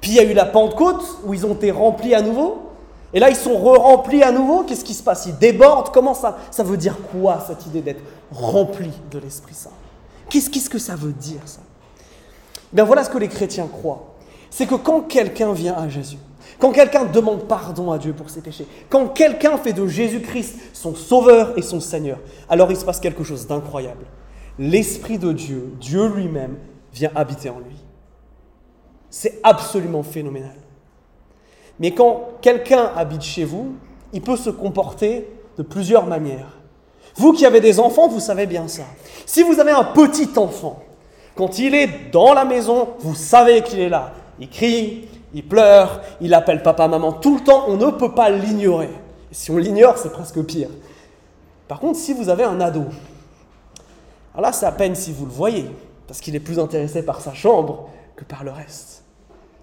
Puis 0.00 0.10
il 0.10 0.16
y 0.16 0.18
a 0.18 0.24
eu 0.24 0.34
la 0.34 0.44
Pentecôte, 0.44 1.04
où 1.24 1.34
ils 1.34 1.46
ont 1.46 1.54
été 1.54 1.70
remplis 1.70 2.16
à 2.16 2.20
nouveau. 2.20 2.64
Et 3.12 3.20
là, 3.20 3.30
ils 3.30 3.36
sont 3.36 3.56
re-remplis 3.56 4.22
à 4.22 4.32
nouveau. 4.32 4.64
Qu'est-ce 4.64 4.84
qui 4.84 4.94
se 4.94 5.02
passe? 5.02 5.26
Ils 5.26 5.38
débordent. 5.38 5.90
Comment 5.92 6.14
ça 6.14 6.38
Ça 6.50 6.62
veut 6.62 6.76
dire 6.76 6.96
quoi, 7.10 7.42
cette 7.46 7.66
idée 7.66 7.80
d'être 7.80 8.02
rempli 8.30 8.90
de 9.10 9.18
l'Esprit 9.18 9.54
Saint? 9.54 9.70
Qu'est-ce 10.28 10.68
que 10.68 10.78
ça 10.78 10.94
veut 10.94 11.12
dire, 11.12 11.40
ça? 11.46 11.60
Bien 12.72 12.84
voilà 12.84 13.04
ce 13.04 13.10
que 13.10 13.18
les 13.18 13.28
chrétiens 13.28 13.66
croient. 13.66 14.14
C'est 14.50 14.66
que 14.66 14.74
quand 14.74 15.02
quelqu'un 15.02 15.52
vient 15.52 15.74
à 15.74 15.88
Jésus, 15.88 16.18
quand 16.58 16.72
quelqu'un 16.72 17.04
demande 17.04 17.44
pardon 17.44 17.92
à 17.92 17.98
Dieu 17.98 18.12
pour 18.12 18.30
ses 18.30 18.40
péchés, 18.40 18.66
quand 18.90 19.08
quelqu'un 19.08 19.56
fait 19.58 19.72
de 19.72 19.86
Jésus-Christ 19.86 20.56
son 20.72 20.94
sauveur 20.94 21.56
et 21.56 21.62
son 21.62 21.80
Seigneur, 21.80 22.18
alors 22.48 22.70
il 22.70 22.76
se 22.76 22.84
passe 22.84 23.00
quelque 23.00 23.24
chose 23.24 23.46
d'incroyable. 23.46 24.04
L'Esprit 24.58 25.18
de 25.18 25.32
Dieu, 25.32 25.72
Dieu 25.80 26.08
lui-même, 26.08 26.56
vient 26.92 27.10
habiter 27.14 27.48
en 27.48 27.58
lui. 27.60 27.76
C'est 29.08 29.40
absolument 29.44 30.02
phénoménal. 30.02 30.56
Mais 31.80 31.92
quand 31.92 32.30
quelqu'un 32.40 32.90
habite 32.96 33.22
chez 33.22 33.44
vous, 33.44 33.74
il 34.12 34.22
peut 34.22 34.36
se 34.36 34.50
comporter 34.50 35.28
de 35.56 35.62
plusieurs 35.62 36.06
manières. 36.06 36.58
Vous 37.16 37.32
qui 37.32 37.44
avez 37.46 37.60
des 37.60 37.80
enfants, 37.80 38.08
vous 38.08 38.20
savez 38.20 38.46
bien 38.46 38.68
ça. 38.68 38.84
Si 39.26 39.42
vous 39.42 39.58
avez 39.60 39.72
un 39.72 39.84
petit 39.84 40.30
enfant, 40.36 40.80
quand 41.34 41.58
il 41.58 41.74
est 41.74 42.10
dans 42.12 42.32
la 42.34 42.44
maison, 42.44 42.88
vous 43.00 43.14
savez 43.14 43.62
qu'il 43.62 43.80
est 43.80 43.88
là. 43.88 44.12
Il 44.40 44.48
crie, 44.48 45.08
il 45.34 45.46
pleure, 45.46 46.00
il 46.20 46.32
appelle 46.34 46.62
papa, 46.62 46.88
maman 46.88 47.12
tout 47.12 47.36
le 47.36 47.44
temps, 47.44 47.64
on 47.68 47.76
ne 47.76 47.90
peut 47.90 48.12
pas 48.12 48.30
l'ignorer. 48.30 48.90
Si 49.30 49.50
on 49.50 49.56
l'ignore, 49.56 49.98
c'est 49.98 50.12
presque 50.12 50.42
pire. 50.42 50.68
Par 51.66 51.80
contre, 51.80 51.98
si 51.98 52.14
vous 52.14 52.28
avez 52.28 52.44
un 52.44 52.60
ado, 52.60 52.84
alors 54.32 54.50
là, 54.50 54.52
c'est 54.52 54.66
à 54.66 54.72
peine 54.72 54.94
si 54.94 55.12
vous 55.12 55.26
le 55.26 55.32
voyez, 55.32 55.66
parce 56.06 56.20
qu'il 56.20 56.34
est 56.34 56.40
plus 56.40 56.58
intéressé 56.58 57.04
par 57.04 57.20
sa 57.20 57.34
chambre 57.34 57.88
que 58.16 58.24
par 58.24 58.44
le 58.44 58.52
reste. 58.52 59.04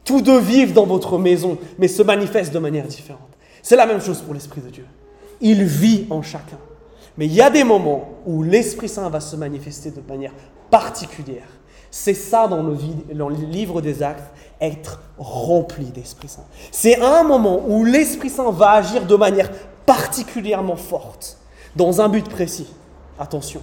Tous 0.06 0.22
deux 0.22 0.40
vivent 0.40 0.74
dans 0.74 0.86
votre 0.86 1.18
maison, 1.18 1.58
mais 1.80 1.88
se 1.88 2.04
manifestent 2.04 2.54
de 2.54 2.60
manière 2.60 2.86
différente. 2.86 3.20
C'est 3.64 3.76
la 3.76 3.88
même 3.88 4.02
chose 4.02 4.22
pour 4.22 4.36
l'Esprit 4.36 4.62
de 4.62 4.70
Dieu. 4.70 4.86
Il 5.42 5.64
vit 5.64 6.06
en 6.12 6.22
chacun. 6.22 6.60
Mais 7.18 7.26
il 7.26 7.34
y 7.34 7.42
a 7.42 7.50
des 7.50 7.64
moments 7.64 8.10
où 8.26 8.44
l'Esprit 8.44 8.88
Saint 8.88 9.10
va 9.10 9.20
se 9.20 9.36
manifester 9.36 9.90
de 9.90 10.02
manière 10.08 10.34
particulière. 10.70 11.48
C'est 11.90 12.14
ça 12.14 12.48
dans 12.48 12.62
le, 12.62 12.76
livre 13.46 13.82
des 13.82 14.04
actes, 14.04 14.32
être 14.62 15.02
rempli 15.18 15.86
d'Esprit 15.86 16.28
Saint. 16.28 16.46
C'est 16.72 17.02
un 17.02 17.24
moment 17.24 17.64
où 17.68 17.84
l'Esprit 17.84 18.30
Saint 18.30 18.52
va 18.52 18.72
agir 18.72 19.06
de 19.06 19.16
manière 19.16 19.50
particulièrement 19.86 20.76
forte, 20.76 21.38
dans 21.76 22.02
un 22.02 22.10
but 22.10 22.28
précis. 22.30 22.68
Attention, 23.18 23.62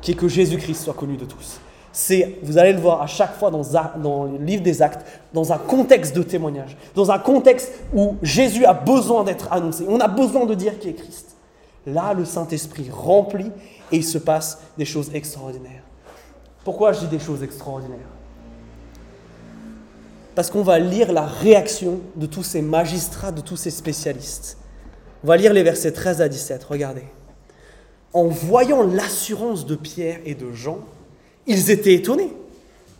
qui 0.00 0.12
est 0.12 0.14
que 0.14 0.28
Jésus-Christ 0.28 0.84
soit 0.84 0.94
connu 0.94 1.16
de 1.16 1.24
tous. 1.24 1.60
C'est, 1.92 2.38
vous 2.42 2.58
allez 2.58 2.72
le 2.72 2.80
voir 2.80 3.02
à 3.02 3.06
chaque 3.06 3.36
fois 3.36 3.50
dans, 3.50 3.62
dans 3.96 4.24
le 4.24 4.38
livre 4.38 4.62
des 4.62 4.82
actes, 4.82 5.04
dans 5.32 5.52
un 5.52 5.58
contexte 5.58 6.14
de 6.14 6.22
témoignage, 6.22 6.76
dans 6.94 7.10
un 7.10 7.18
contexte 7.18 7.72
où 7.94 8.16
Jésus 8.22 8.64
a 8.64 8.74
besoin 8.74 9.24
d'être 9.24 9.52
annoncé. 9.52 9.84
On 9.88 10.00
a 10.00 10.08
besoin 10.08 10.46
de 10.46 10.54
dire 10.54 10.78
qui 10.78 10.90
est 10.90 10.94
Christ. 10.94 11.36
Là, 11.86 12.12
le 12.12 12.24
Saint-Esprit 12.24 12.90
remplit 12.92 13.50
et 13.90 13.96
il 13.96 14.04
se 14.04 14.18
passe 14.18 14.60
des 14.76 14.84
choses 14.84 15.10
extraordinaires. 15.14 15.82
Pourquoi 16.64 16.92
je 16.92 17.00
dis 17.00 17.06
des 17.06 17.18
choses 17.18 17.42
extraordinaires? 17.42 17.98
Parce 20.34 20.50
qu'on 20.50 20.62
va 20.62 20.78
lire 20.78 21.12
la 21.12 21.24
réaction 21.24 22.00
de 22.14 22.26
tous 22.26 22.42
ces 22.42 22.62
magistrats, 22.62 23.32
de 23.32 23.40
tous 23.40 23.56
ces 23.56 23.70
spécialistes. 23.70 24.58
On 25.24 25.26
va 25.26 25.36
lire 25.36 25.52
les 25.52 25.62
versets 25.62 25.92
13 25.92 26.20
à 26.20 26.28
17, 26.28 26.62
regardez. 26.64 27.04
En 28.12 28.26
voyant 28.26 28.82
l'assurance 28.82 29.66
de 29.66 29.74
Pierre 29.74 30.20
et 30.24 30.34
de 30.34 30.52
Jean, 30.52 30.78
ils 31.48 31.70
étaient 31.70 31.94
étonnés, 31.94 32.32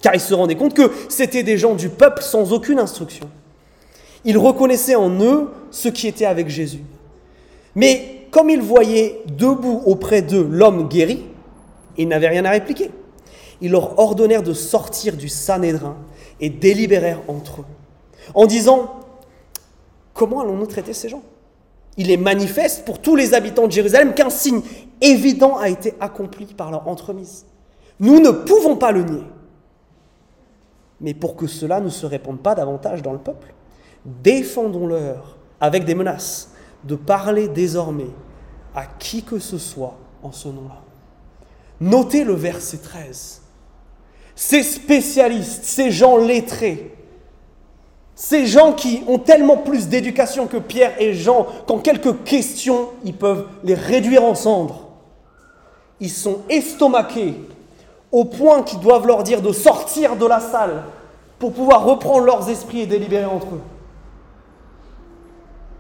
car 0.03 0.15
ils 0.15 0.21
se 0.21 0.35
rendaient 0.35 0.57
compte 0.57 0.75
que 0.75 0.91
c'étaient 1.09 1.45
des 1.45 1.57
gens 1.57 1.75
du 1.75 1.89
peuple 1.89 2.23
sans 2.23 2.53
aucune 2.53 2.81
instruction. 2.81 3.29
Ils 4.25 4.39
reconnaissaient 4.39 4.97
en 4.97 5.11
eux 5.23 5.51
ceux 5.71 5.93
qui 5.93 6.09
étaient 6.09 6.27
avec 6.27 6.49
Jésus. 6.49 6.83
Mais 7.77 8.27
comme 8.33 8.51
ils 8.51 8.61
voyaient 8.61 9.23
debout 9.27 9.83
auprès 9.87 10.23
d'eux 10.23 10.47
l'homme 10.51 10.89
guéri, 10.89 11.25
ils 11.97 12.09
n'avaient 12.09 12.29
rien 12.29 12.45
à 12.45 12.51
répliquer 12.51 12.91
ils 13.61 13.71
leur 13.71 13.99
ordonnèrent 13.99 14.43
de 14.43 14.53
sortir 14.53 15.17
du 15.17 15.29
Sanhédrin 15.29 15.97
et 16.41 16.51
délibérèrent 16.51 17.23
entre 17.29 17.63
eux, 17.63 17.67
en 18.35 18.47
disant 18.47 18.95
Comment 20.15 20.41
allons-nous 20.41 20.67
traiter 20.67 20.95
ces 20.95 21.09
gens? 21.09 21.23
Il 21.97 22.11
est 22.11 22.17
manifeste 22.17 22.85
pour 22.85 23.01
tous 23.01 23.15
les 23.15 23.35
habitants 23.35 23.67
de 23.67 23.73
Jérusalem 23.73 24.15
qu'un 24.15 24.31
signe 24.31 24.63
évident 25.01 25.57
a 25.57 25.69
été 25.69 25.95
accompli 26.01 26.47
par 26.47 26.71
leur 26.73 26.89
entremise. 26.89 27.45
Nous 28.01 28.21
ne 28.21 28.31
pouvons 28.31 28.77
pas 28.77 28.93
le 28.93 29.03
nier. 29.03 29.25
Mais 31.01 31.15
pour 31.15 31.37
que 31.37 31.47
cela 31.47 31.81
ne 31.81 31.89
se 31.89 32.07
répande 32.07 32.41
pas 32.41 32.55
davantage 32.55 33.03
dans 33.03 33.13
le 33.13 33.19
peuple, 33.19 33.55
défendons-leur 34.05 35.37
avec 35.61 35.85
des 35.85 35.95
menaces 35.95 36.53
de 36.85 36.97
parler 36.97 37.49
désormais 37.49 38.11
à 38.75 38.87
qui 38.87 39.23
que 39.23 39.39
ce 39.39 39.59
soit 39.59 39.97
en 40.23 40.33
ce 40.33 40.49
nom-là. 40.49 40.83
Notez 41.81 42.25
le 42.25 42.35
verset 42.35 42.79
13 42.79 43.43
ces 44.39 44.63
spécialistes, 44.63 45.65
ces 45.65 45.91
gens 45.91 46.17
lettrés, 46.17 46.95
ces 48.15 48.47
gens 48.47 48.73
qui 48.73 49.03
ont 49.09 49.19
tellement 49.19 49.57
plus 49.57 49.89
d'éducation 49.89 50.47
que 50.47 50.59
Pierre 50.59 50.95
et 51.01 51.13
Jean, 51.13 51.45
qu'en 51.67 51.81
quelques 51.81 52.23
questions, 52.23 52.91
ils 53.05 53.17
peuvent 53.17 53.49
les 53.65 53.75
réduire 53.75 54.23
en 54.23 54.37
cendres. 54.37 54.91
Ils 55.99 56.13
sont 56.13 56.43
estomaqués 56.49 57.35
au 58.13 58.25
point 58.25 58.63
qu'ils 58.63 58.81
doivent 58.81 59.07
leur 59.07 59.23
dire 59.23 59.43
de 59.43 59.53
sortir 59.53 60.17
de 60.17 60.27
la 60.27 60.41
salle 60.41 60.85
pour 61.39 61.53
pouvoir 61.53 61.85
reprendre 61.85 62.25
leurs 62.25 62.49
esprits 62.49 62.81
et 62.81 62.87
délibérer 62.87 63.27
entre 63.27 63.55
eux. 63.55 63.61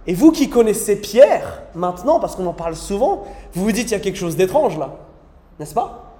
Et 0.06 0.14
vous 0.14 0.32
qui 0.32 0.48
connaissez 0.48 0.96
Pierre 0.96 1.62
maintenant, 1.74 2.18
parce 2.18 2.34
qu'on 2.34 2.46
en 2.46 2.52
parle 2.52 2.76
souvent, 2.76 3.24
vous 3.52 3.64
vous 3.64 3.72
dites 3.72 3.84
qu'il 3.84 3.96
y 3.96 4.00
a 4.00 4.02
quelque 4.02 4.18
chose 4.18 4.36
d'étrange 4.36 4.78
là, 4.78 4.96
n'est-ce 5.58 5.74
pas? 5.74 6.14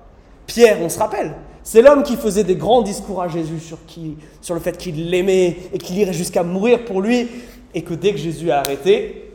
Pierre, 0.46 0.78
on 0.82 0.88
se 0.88 0.98
rappelle, 0.98 1.34
c'est 1.62 1.82
l'homme 1.82 2.02
qui 2.02 2.16
faisait 2.16 2.44
des 2.44 2.56
grands 2.56 2.82
discours 2.82 3.22
à 3.22 3.28
Jésus 3.28 3.60
sur, 3.60 3.78
qui, 3.86 4.16
sur 4.40 4.54
le 4.54 4.60
fait 4.60 4.76
qu'il 4.76 5.10
l'aimait 5.10 5.56
et 5.72 5.78
qu'il 5.78 5.98
irait 5.98 6.12
jusqu'à 6.12 6.42
mourir 6.42 6.84
pour 6.84 7.00
lui, 7.00 7.28
et 7.74 7.82
que 7.82 7.94
dès 7.94 8.12
que 8.12 8.18
Jésus 8.18 8.50
a 8.50 8.60
arrêté, 8.60 9.32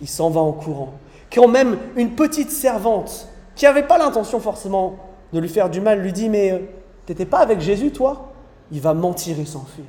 il 0.00 0.08
s'en 0.08 0.30
va 0.30 0.40
en 0.40 0.52
courant. 0.52 0.94
Quand 1.32 1.48
même 1.48 1.78
une 1.96 2.12
petite 2.12 2.50
servante, 2.50 3.28
qui 3.54 3.64
n'avait 3.64 3.82
pas 3.82 3.98
l'intention 3.98 4.40
forcément 4.40 4.96
de 5.32 5.38
lui 5.38 5.48
faire 5.48 5.70
du 5.70 5.80
mal, 5.80 6.00
lui 6.00 6.12
dit 6.12 6.28
Mais 6.28 6.52
euh, 6.52 6.58
t'étais 7.06 7.26
pas 7.26 7.38
avec 7.38 7.60
Jésus, 7.60 7.92
toi? 7.92 8.32
Il 8.72 8.80
va 8.80 8.94
mentir 8.94 9.38
et 9.38 9.44
s'enfuir. 9.44 9.86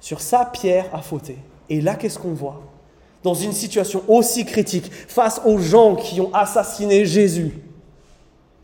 Sur 0.00 0.20
ça, 0.20 0.48
Pierre 0.52 0.86
a 0.94 1.02
fauté. 1.02 1.38
Et 1.68 1.80
là, 1.80 1.94
qu'est-ce 1.94 2.18
qu'on 2.18 2.32
voit? 2.32 2.62
Dans 3.22 3.34
une 3.34 3.52
situation 3.52 4.02
aussi 4.08 4.44
critique, 4.44 4.90
face 4.92 5.40
aux 5.44 5.58
gens 5.58 5.96
qui 5.96 6.20
ont 6.20 6.32
assassiné 6.32 7.04
Jésus, 7.04 7.58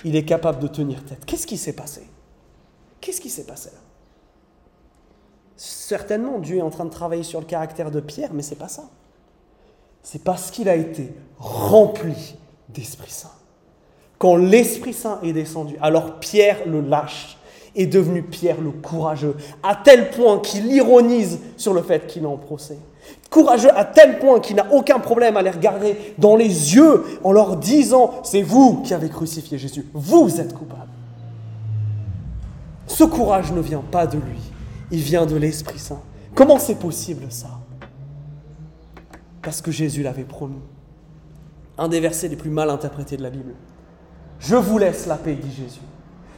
il 0.05 0.16
est 0.16 0.25
capable 0.25 0.61
de 0.61 0.68
tenir 0.68 1.05
tête. 1.05 1.25
Qu'est-ce 1.25 1.47
qui 1.47 1.57
s'est 1.57 1.73
passé? 1.73 2.03
Qu'est-ce 3.01 3.21
qui 3.21 3.31
s'est 3.31 3.45
passé 3.47 3.71
là? 3.73 3.81
Certainement, 5.57 6.38
Dieu 6.38 6.57
est 6.57 6.62
en 6.62 6.71
train 6.71 6.85
de 6.85 6.90
travailler 6.90 7.23
sur 7.23 7.38
le 7.38 7.47
caractère 7.47 7.90
de 7.90 8.01
Pierre, 8.01 8.33
mais 8.33 8.42
c'est 8.42 8.57
pas 8.57 8.68
ça. 8.68 8.85
C'est 10.03 10.25
parce 10.25 10.51
qu'il 10.51 10.68
a 10.68 10.75
été 10.75 11.14
rempli 11.38 12.37
d'Esprit 12.68 13.11
Saint. 13.11 13.31
Quand 14.22 14.37
l'Esprit 14.37 14.92
Saint 14.92 15.18
est 15.24 15.32
descendu, 15.32 15.74
alors 15.80 16.20
Pierre 16.20 16.58
le 16.64 16.80
lâche, 16.80 17.37
est 17.74 17.87
devenu 17.87 18.22
Pierre 18.22 18.61
le 18.61 18.70
courageux, 18.70 19.35
à 19.64 19.74
tel 19.74 20.11
point 20.11 20.38
qu'il 20.38 20.70
ironise 20.70 21.40
sur 21.56 21.74
le 21.74 21.82
fait 21.82 22.06
qu'il 22.06 22.22
est 22.22 22.26
en 22.26 22.37
procès 22.37 22.78
courageux 23.32 23.76
à 23.76 23.85
tel 23.85 24.20
point 24.20 24.38
qu'il 24.38 24.56
n'a 24.56 24.72
aucun 24.72 25.00
problème 25.00 25.37
à 25.37 25.42
les 25.42 25.50
regarder 25.50 25.96
dans 26.18 26.37
les 26.37 26.74
yeux 26.76 27.02
en 27.24 27.32
leur 27.32 27.56
disant, 27.56 28.20
c'est 28.22 28.42
vous 28.42 28.82
qui 28.82 28.94
avez 28.94 29.08
crucifié 29.08 29.58
Jésus, 29.58 29.87
vous 29.92 30.40
êtes 30.40 30.54
coupable. 30.54 30.90
Ce 32.87 33.02
courage 33.04 33.50
ne 33.52 33.61
vient 33.61 33.82
pas 33.90 34.06
de 34.06 34.18
lui, 34.18 34.38
il 34.90 35.00
vient 35.00 35.26
de 35.26 35.35
l'Esprit 35.35 35.78
Saint. 35.78 36.02
Comment 36.35 36.58
c'est 36.58 36.78
possible 36.78 37.24
ça? 37.30 37.48
Parce 39.40 39.62
que 39.62 39.72
Jésus 39.72 40.02
l'avait 40.02 40.24
promis. 40.24 40.61
Un 41.78 41.88
des 41.88 41.98
versets 41.98 42.28
les 42.28 42.37
plus 42.37 42.50
mal 42.50 42.68
interprétés 42.70 43.16
de 43.16 43.22
la 43.22 43.30
Bible. 43.30 43.54
Je 44.42 44.57
vous 44.57 44.76
laisse 44.76 45.07
la 45.07 45.16
paix, 45.16 45.35
dit 45.35 45.52
Jésus. 45.52 45.81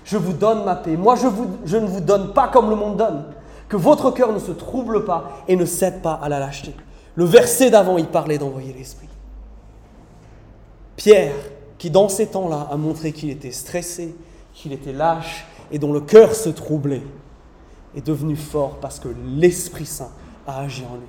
Je 0.05 0.19
vous 0.19 0.35
donne 0.35 0.65
ma 0.65 0.77
paix. 0.77 0.97
Moi, 0.97 1.17
je, 1.17 1.77
ne 1.77 1.87
vous 1.87 2.01
donne 2.01 2.35
pas 2.35 2.49
comme 2.49 2.69
le 2.69 2.77
monde 2.77 2.99
donne. 2.99 3.25
Que 3.69 3.79
votre 3.79 4.11
cœur 4.11 4.33
ne 4.33 4.39
se 4.39 4.53
trouble 4.53 5.07
pas 5.07 5.43
et 5.49 5.57
ne 5.57 5.65
cède 5.65 6.03
pas 6.03 6.13
à 6.13 6.29
la 6.29 6.39
lâcheté. 6.39 6.75
Le 7.15 7.25
verset 7.25 7.71
d'avant, 7.71 7.97
il 7.97 8.07
parlait 8.07 8.37
d'envoyer 8.37 8.75
l'Esprit. 8.75 9.09
Pierre, 10.97 11.35
qui 11.79 11.91
dans 11.91 12.11
ces 12.11 12.27
temps-là 12.27 12.69
a 12.71 12.77
montré 12.77 13.13
qu'il 13.13 13.31
était 13.31 13.51
stressé, 13.51 14.15
qu'il 14.53 14.73
était 14.75 14.93
lâche 14.93 15.47
et 15.73 15.79
dont 15.79 15.93
le 15.93 16.01
cœur 16.01 16.35
se 16.35 16.51
troublait, 16.51 17.03
est 17.97 18.07
devenu 18.07 18.37
fort 18.37 18.77
parce 18.81 19.01
que 19.01 19.09
l'Esprit 19.37 19.87
Saint 19.87 20.11
a 20.47 20.61
agi 20.61 20.85
en 20.85 20.97
lui. 20.97 21.07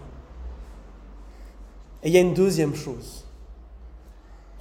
Et 2.03 2.07
il 2.07 2.13
y 2.13 2.17
a 2.17 2.21
une 2.21 2.33
deuxième 2.33 2.73
chose. 2.73 3.24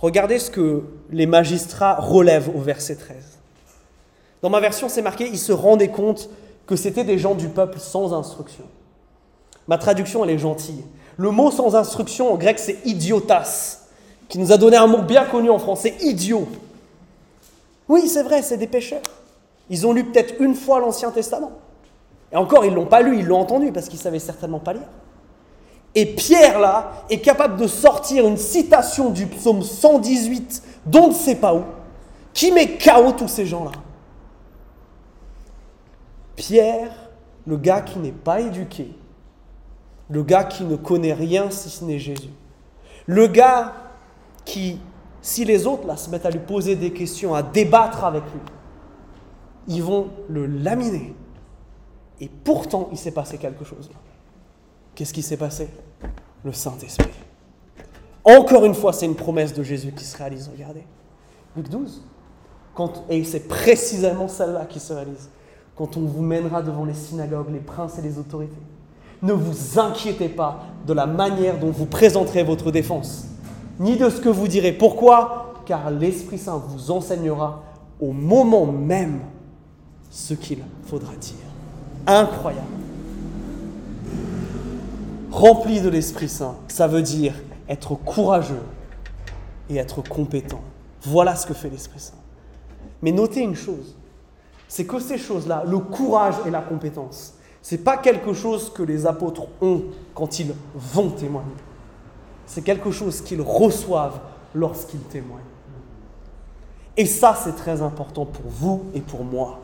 Regardez 0.05 0.39
ce 0.39 0.51
que 0.51 0.83
les 1.11 1.25
magistrats 1.25 1.95
relèvent 1.95 2.55
au 2.55 2.61
verset 2.61 2.97
13. 2.97 3.17
Dans 4.43 4.51
ma 4.51 4.61
version, 4.61 4.91
c'est 4.91 5.01
marqué, 5.01 5.27
ils 5.27 5.39
se 5.39 5.51
rendaient 5.51 5.89
compte 5.89 6.29
que 6.67 6.77
c'était 6.77 7.05
des 7.05 7.17
gens 7.17 7.35
du 7.35 7.49
peuple 7.49 7.79
sans 7.79 8.13
instruction. 8.13 8.65
Ma 9.67 9.79
traduction, 9.79 10.23
elle 10.23 10.29
est 10.29 10.39
gentille. 10.39 10.85
Le 11.17 11.31
mot 11.31 11.51
sans 11.51 11.75
instruction 11.75 12.31
en 12.31 12.37
grec, 12.37 12.59
c'est 12.59 12.85
idiotas, 12.85 13.79
qui 14.29 14.39
nous 14.39 14.53
a 14.53 14.59
donné 14.59 14.77
un 14.77 14.89
mot 14.89 15.01
bien 15.01 15.25
connu 15.25 15.49
en 15.49 15.59
français, 15.59 15.95
idiot. 16.03 16.49
Oui, 17.89 18.07
c'est 18.07 18.25
vrai, 18.25 18.43
c'est 18.43 18.59
des 18.59 18.67
pécheurs. 18.67 19.01
Ils 19.71 19.87
ont 19.87 19.95
lu 19.95 20.05
peut-être 20.05 20.35
une 20.39 20.55
fois 20.55 20.81
l'Ancien 20.81 21.13
Testament. 21.13 21.53
Et 22.31 22.37
encore, 22.37 22.67
ils 22.67 22.73
ne 22.73 22.77
l'ont 22.77 22.85
pas 22.85 23.01
lu, 23.01 23.19
ils 23.19 23.25
l'ont 23.25 23.41
entendu 23.41 23.73
parce 23.73 23.89
qu'ils 23.89 24.01
ne 24.01 24.03
savaient 24.03 24.19
certainement 24.19 24.61
pas 24.61 24.75
lire. 24.75 24.83
Et 25.95 26.07
Pierre, 26.07 26.59
là, 26.59 27.05
est 27.09 27.21
capable 27.21 27.57
de 27.57 27.67
sortir 27.67 28.27
une 28.27 28.37
citation 28.37 29.11
du 29.11 29.27
psaume 29.27 29.63
118, 29.63 30.63
dont 30.87 31.05
on 31.05 31.09
ne 31.09 31.15
sait 31.15 31.37
pas 31.37 31.55
où, 31.55 31.63
qui 32.33 32.51
met 32.51 32.77
KO 32.79 33.13
tous 33.13 33.29
ces 33.29 33.47
gens-là. 33.47 33.71
Pierre, 36.35 36.91
le 37.47 37.57
gars 37.57 37.81
qui 37.81 37.99
n'est 38.01 38.11
pas 38.11 38.41
éduqué, 38.41 38.91
le 40.11 40.23
gars 40.25 40.45
qui 40.45 40.65
ne 40.65 40.77
connaît 40.77 41.13
rien 41.13 41.51
si 41.51 41.71
ce 41.71 41.85
n'est 41.85 42.01
Jésus, 42.01 42.31
le 43.07 43.29
gars 43.29 43.73
qui, 44.45 44.81
si 45.23 45.45
les 45.45 45.67
autres 45.67 45.87
là 45.87 45.97
se 45.97 46.11
mettent 46.11 46.27
à 46.27 46.31
lui 46.31 46.41
poser 46.41 46.75
des 46.75 46.93
questions, 46.93 47.35
à 47.35 47.43
débattre 47.43 48.05
avec 48.05 48.25
lui, 48.25 48.41
ils 49.69 49.83
vont 49.83 50.09
le 50.29 50.47
laminer. 50.47 51.15
Et 52.21 52.29
pourtant, 52.29 52.89
il 52.91 52.99
s'est 52.99 53.13
passé 53.13 53.39
quelque 53.39 53.65
chose. 53.65 53.91
Qu'est-ce 54.95 55.13
qui 55.13 55.23
s'est 55.23 55.37
passé? 55.37 55.69
Le 56.45 56.53
Saint-Esprit. 56.53 57.11
Encore 58.23 58.65
une 58.65 58.75
fois, 58.75 58.93
c'est 58.93 59.07
une 59.07 59.17
promesse 59.17 59.53
de 59.53 59.63
Jésus 59.63 59.93
qui 59.93 60.05
se 60.05 60.17
réalise. 60.17 60.49
Regardez. 60.53 60.85
Luc 61.57 61.69
12. 61.69 62.03
Quand, 62.75 63.05
et 63.09 63.23
c'est 63.25 63.49
précisément 63.49 64.29
celle-là 64.29 64.67
qui 64.67 64.81
se 64.81 64.93
réalise. 64.93 65.29
Quand 65.77 65.97
on 65.97 66.03
vous 66.03 66.23
mènera 66.23 66.63
devant 66.63 66.85
les 66.85 66.95
synagogues, 66.95 67.53
les 67.53 67.61
princes 67.61 67.99
et 67.99 68.03
les 68.03 68.19
autorités. 68.19 68.53
Ne 69.23 69.33
vous 69.33 69.79
inquiétez 69.79 70.29
pas 70.29 70.65
de 70.87 70.93
la 70.93 71.07
manière 71.07 71.59
dont 71.59 71.71
vous 71.71 71.87
présenterez 71.87 72.45
votre 72.45 72.71
défense, 72.71 73.25
ni 73.79 73.97
de 73.97 74.11
ce 74.11 74.21
que 74.21 74.29
vous 74.29 74.49
direz. 74.49 74.73
Pourquoi? 74.73 75.55
Car 75.67 75.91
l'Esprit 75.91 76.39
Saint 76.39 76.59
vous 76.69 76.91
enseignera 76.91 77.63
au 78.01 78.13
moment 78.13 78.67
même 78.67 79.21
ce 80.11 80.35
qu'il 80.35 80.59
faudra 80.85 81.15
dire. 81.17 81.37
Incroyable. 82.07 82.84
Rempli 85.35 85.81
de 85.81 85.89
l'Esprit 85.89 86.29
Saint, 86.29 86.55
ça 86.69 86.87
veut 86.87 87.03
dire 87.03 87.35
être 87.69 87.97
courageux 87.97 88.63
et 89.69 89.79
être 89.79 90.01
compétent. 90.01 90.61
Voilà 91.03 91.35
ce 91.35 91.45
que 91.45 91.55
fait 91.55 91.69
l'Esprit 91.69 91.99
Saint. 91.99 92.15
Mais 93.03 93.11
notez 93.11 93.41
une 93.41 93.57
chose, 93.57 93.97
c'est 94.69 94.85
que 94.85 95.01
ces 95.01 95.19
choses-là, 95.19 95.65
le 95.67 95.81
courage 95.81 96.37
et 96.47 96.51
la 96.51 96.61
compétence, 96.61 97.35
ce 97.63 97.75
n'est 97.75 97.81
pas 97.81 97.97
quelque 97.97 98.33
chose 98.33 98.73
que 98.73 98.85
les 98.85 99.07
apôtres 99.07 99.49
ont 99.61 99.83
quand 100.15 100.39
ils 100.39 100.55
vont 100.73 101.11
témoigner. 101.11 101.51
C'est 102.47 102.63
quelque 102.63 102.93
chose 102.93 103.21
qu'ils 103.21 103.43
reçoivent 103.43 104.21
lorsqu'ils 104.55 105.01
témoignent. 105.01 105.43
Et 106.97 107.07
ça, 107.07 107.37
c'est 107.43 107.57
très 107.57 107.83
important 107.83 108.25
pour 108.25 108.49
vous 108.49 108.85
et 108.95 109.01
pour 109.01 109.25
moi, 109.25 109.63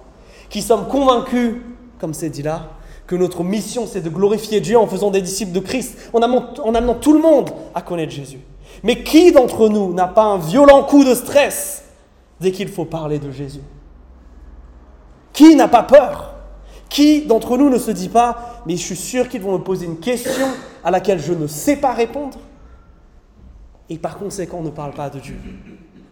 qui 0.49 0.63
sommes 0.63 0.89
convaincus, 0.89 1.59
comme 2.01 2.13
c'est 2.13 2.29
dit 2.29 2.43
là, 2.43 2.71
que 3.11 3.17
notre 3.17 3.43
mission, 3.43 3.89
c'est 3.89 4.03
de 4.03 4.09
glorifier 4.09 4.61
Dieu 4.61 4.79
en 4.79 4.87
faisant 4.87 5.11
des 5.11 5.21
disciples 5.21 5.51
de 5.51 5.59
Christ, 5.59 5.99
en 6.13 6.23
amenant, 6.23 6.95
tout 6.95 7.13
le 7.13 7.19
monde 7.19 7.51
à 7.75 7.83
connaître 7.83 8.13
Jésus. 8.13 8.39
Mais 8.85 9.03
qui 9.03 9.33
d'entre 9.33 9.69
nous 9.69 9.93
n'a 9.93 10.07
pas 10.07 10.23
un 10.23 10.39
violent 10.39 10.85
coup 10.85 11.03
de 11.03 11.13
stress 11.17 11.83
dès 12.39 12.53
qu'il 12.53 12.69
faut 12.69 12.85
parler 12.85 13.19
de 13.19 13.33
Jésus? 13.33 13.63
Qui 15.33 15.57
n'a 15.57 15.67
pas 15.67 15.83
peur? 15.83 16.35
Qui 16.89 17.23
d'entre 17.23 17.57
nous 17.57 17.69
ne 17.69 17.79
se 17.79 17.91
dit 17.91 18.09
pas, 18.09 18.63
mais 18.65 18.77
je 18.77 18.85
suis 18.85 18.95
sûr 18.95 19.29
qu'ils 19.29 19.43
vont 19.43 19.59
me 19.59 19.65
poser 19.65 19.87
une 19.87 19.99
question 19.99 20.47
à 20.85 20.93
laquelle 20.93 21.19
je 21.19 21.33
ne 21.33 21.49
sais 21.49 21.79
pas 21.79 21.93
répondre 21.93 22.39
Et 23.89 23.99
par 23.99 24.19
conséquent, 24.19 24.59
on 24.61 24.63
ne 24.63 24.71
parle 24.71 24.93
pas 24.93 25.11
de 25.11 25.19
Dieu. 25.19 25.37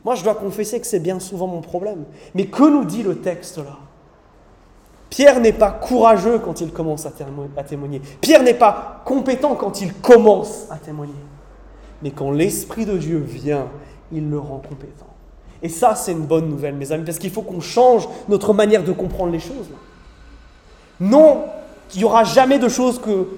Moi, 0.05 0.17
je 0.17 0.25
dois 0.25 0.35
confesser 0.35 0.81
que 0.81 0.87
c'est 0.89 0.99
bien 0.99 1.21
souvent 1.21 1.47
mon 1.47 1.61
problème. 1.61 2.07
Mais 2.35 2.47
que 2.47 2.69
nous 2.69 2.85
dit 2.85 3.05
le 3.05 3.19
texte 3.19 3.59
là? 3.59 3.88
Pierre 5.11 5.41
n'est 5.41 5.53
pas 5.53 5.71
courageux 5.71 6.39
quand 6.39 6.61
il 6.61 6.73
commence 6.73 7.07
à 7.07 7.11
témoigner. 7.63 8.01
Pierre 8.21 8.43
n'est 8.43 8.55
pas 8.55 9.03
compétent 9.05 9.55
quand 9.55 9.81
il 9.81 9.95
commence 9.95 10.67
à 10.71 10.77
témoigner. 10.77 11.15
Mais 12.03 12.11
quand 12.11 12.31
l'Esprit 12.31 12.85
de 12.87 12.97
Dieu 12.97 13.19
vient, 13.19 13.67
il 14.13 14.29
le 14.29 14.39
rend 14.39 14.59
compétent. 14.59 15.07
Et 15.63 15.69
ça, 15.69 15.95
c'est 15.95 16.13
une 16.13 16.27
bonne 16.27 16.49
nouvelle, 16.49 16.75
mes 16.75 16.93
amis, 16.93 17.05
parce 17.05 17.19
qu'il 17.19 17.31
faut 17.31 17.43
qu'on 17.43 17.61
change 17.61 18.09
notre 18.29 18.53
manière 18.53 18.85
de 18.85 18.93
comprendre 18.93 19.33
les 19.33 19.41
choses. 19.41 19.69
Non, 21.01 21.45
il 21.95 21.99
n'y 21.99 22.05
aura 22.05 22.25
jamais 22.25 22.59
de 22.59 22.69
choses 22.69 23.01
que, 23.01 23.29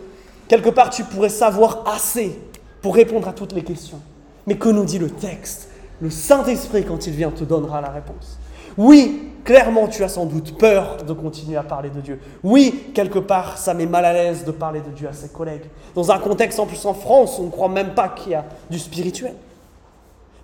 quelque 0.48 0.70
part, 0.70 0.90
tu 0.90 1.04
pourrais 1.04 1.28
savoir 1.28 1.84
assez 1.86 2.38
pour 2.82 2.94
répondre 2.94 3.28
à 3.28 3.32
toutes 3.32 3.52
les 3.52 3.62
questions. 3.62 4.00
Mais 4.46 4.56
que 4.56 4.68
nous 4.68 4.84
dit 4.84 4.98
le 4.98 5.10
texte? 5.10 5.68
Le 6.00 6.10
Saint-Esprit, 6.10 6.84
quand 6.84 7.06
il 7.06 7.12
vient, 7.12 7.30
te 7.30 7.44
donnera 7.44 7.80
la 7.80 7.90
réponse. 7.90 8.38
Oui, 8.76 9.30
clairement, 9.44 9.88
tu 9.88 10.04
as 10.04 10.08
sans 10.08 10.26
doute 10.26 10.56
peur 10.58 10.98
de 11.04 11.12
continuer 11.12 11.56
à 11.56 11.62
parler 11.62 11.90
de 11.90 12.00
Dieu. 12.00 12.20
Oui, 12.42 12.90
quelque 12.94 13.18
part, 13.18 13.58
ça 13.58 13.74
met 13.74 13.86
mal 13.86 14.04
à 14.04 14.12
l'aise 14.12 14.44
de 14.44 14.50
parler 14.50 14.80
de 14.80 14.90
Dieu 14.90 15.08
à 15.08 15.12
ses 15.12 15.28
collègues. 15.28 15.64
Dans 15.94 16.10
un 16.10 16.18
contexte 16.18 16.58
en 16.60 16.66
plus 16.66 16.84
en 16.86 16.94
France, 16.94 17.38
on 17.38 17.44
ne 17.44 17.50
croit 17.50 17.68
même 17.68 17.94
pas 17.94 18.08
qu'il 18.08 18.32
y 18.32 18.34
a 18.34 18.44
du 18.70 18.78
spirituel. 18.78 19.34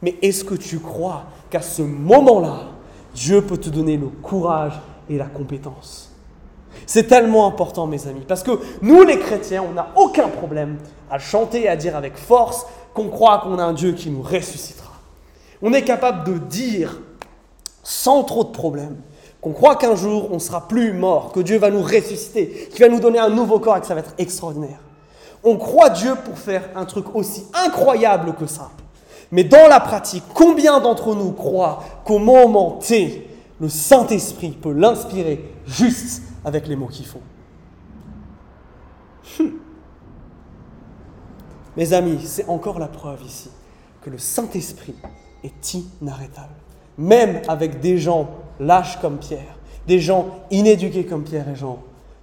Mais 0.02 0.16
est-ce 0.22 0.44
que 0.44 0.54
tu 0.54 0.78
crois 0.78 1.24
qu'à 1.50 1.62
ce 1.62 1.82
moment-là, 1.82 2.56
Dieu 3.14 3.42
peut 3.42 3.56
te 3.56 3.70
donner 3.70 3.96
le 3.96 4.08
courage 4.08 4.74
et 5.08 5.16
la 5.16 5.26
compétence? 5.26 6.12
C'est 6.84 7.04
tellement 7.04 7.46
important, 7.46 7.86
mes 7.86 8.06
amis, 8.06 8.24
parce 8.26 8.42
que 8.42 8.50
nous, 8.82 9.02
les 9.02 9.18
chrétiens, 9.18 9.64
on 9.68 9.72
n'a 9.72 9.88
aucun 9.96 10.28
problème 10.28 10.76
à 11.10 11.18
chanter 11.18 11.62
et 11.62 11.68
à 11.68 11.76
dire 11.76 11.96
avec 11.96 12.16
force 12.16 12.66
qu'on 12.92 13.08
croit 13.08 13.38
qu'on 13.38 13.58
a 13.58 13.64
un 13.64 13.72
Dieu 13.72 13.92
qui 13.92 14.10
nous 14.10 14.22
ressuscitera. 14.22 14.92
On 15.62 15.72
est 15.72 15.82
capable 15.82 16.30
de 16.30 16.38
dire 16.38 17.00
sans 17.86 18.24
trop 18.24 18.42
de 18.42 18.48
problèmes, 18.48 18.96
qu'on 19.40 19.52
croit 19.52 19.76
qu'un 19.76 19.94
jour 19.94 20.32
on 20.32 20.40
sera 20.40 20.66
plus 20.66 20.92
mort, 20.92 21.30
que 21.30 21.38
Dieu 21.38 21.56
va 21.56 21.70
nous 21.70 21.82
ressusciter, 21.82 22.68
qu'il 22.72 22.80
va 22.80 22.88
nous 22.88 22.98
donner 22.98 23.20
un 23.20 23.28
nouveau 23.28 23.60
corps 23.60 23.76
et 23.76 23.80
que 23.80 23.86
ça 23.86 23.94
va 23.94 24.00
être 24.00 24.14
extraordinaire. 24.18 24.80
On 25.44 25.56
croit 25.56 25.90
Dieu 25.90 26.16
pour 26.24 26.36
faire 26.36 26.68
un 26.74 26.84
truc 26.84 27.14
aussi 27.14 27.46
incroyable 27.54 28.34
que 28.34 28.46
ça. 28.46 28.72
Mais 29.30 29.44
dans 29.44 29.68
la 29.68 29.78
pratique, 29.78 30.24
combien 30.34 30.80
d'entre 30.80 31.14
nous 31.14 31.30
croient 31.30 31.84
qu'au 32.04 32.18
moment 32.18 32.72
T, 32.72 33.30
le 33.60 33.68
Saint-Esprit 33.68 34.50
peut 34.50 34.72
l'inspirer 34.72 35.54
juste 35.64 36.22
avec 36.44 36.66
les 36.66 36.74
mots 36.74 36.88
qu'il 36.88 37.06
faut? 37.06 37.22
Hum. 39.38 39.52
Mes 41.76 41.92
amis, 41.92 42.18
c'est 42.24 42.48
encore 42.48 42.80
la 42.80 42.88
preuve 42.88 43.22
ici 43.24 43.50
que 44.02 44.10
le 44.10 44.18
Saint-Esprit 44.18 44.96
est 45.44 45.74
inarrêtable 46.00 46.65
même 46.98 47.40
avec 47.48 47.80
des 47.80 47.98
gens 47.98 48.28
lâches 48.60 48.98
comme 49.00 49.18
Pierre, 49.18 49.58
des 49.86 50.00
gens 50.00 50.26
inéduqués 50.50 51.04
comme 51.04 51.24
Pierre 51.24 51.48
et 51.48 51.56
Jean, 51.56 51.78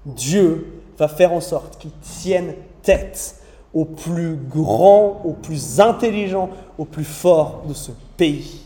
Dieu 0.06 0.82
va 0.98 1.08
faire 1.08 1.34
en 1.34 1.42
sorte 1.42 1.78
qu'ils 1.78 1.92
tiennent 2.02 2.56
tête 2.82 3.40
aux 3.74 3.86
plus 3.86 4.36
grands, 4.36 5.22
aux 5.24 5.34
plus 5.34 5.80
intelligents, 5.80 6.50
aux 6.78 6.86
plus 6.86 7.06
forts 7.06 7.64
de 7.68 7.74
ce 7.74 7.92
pays, 8.18 8.62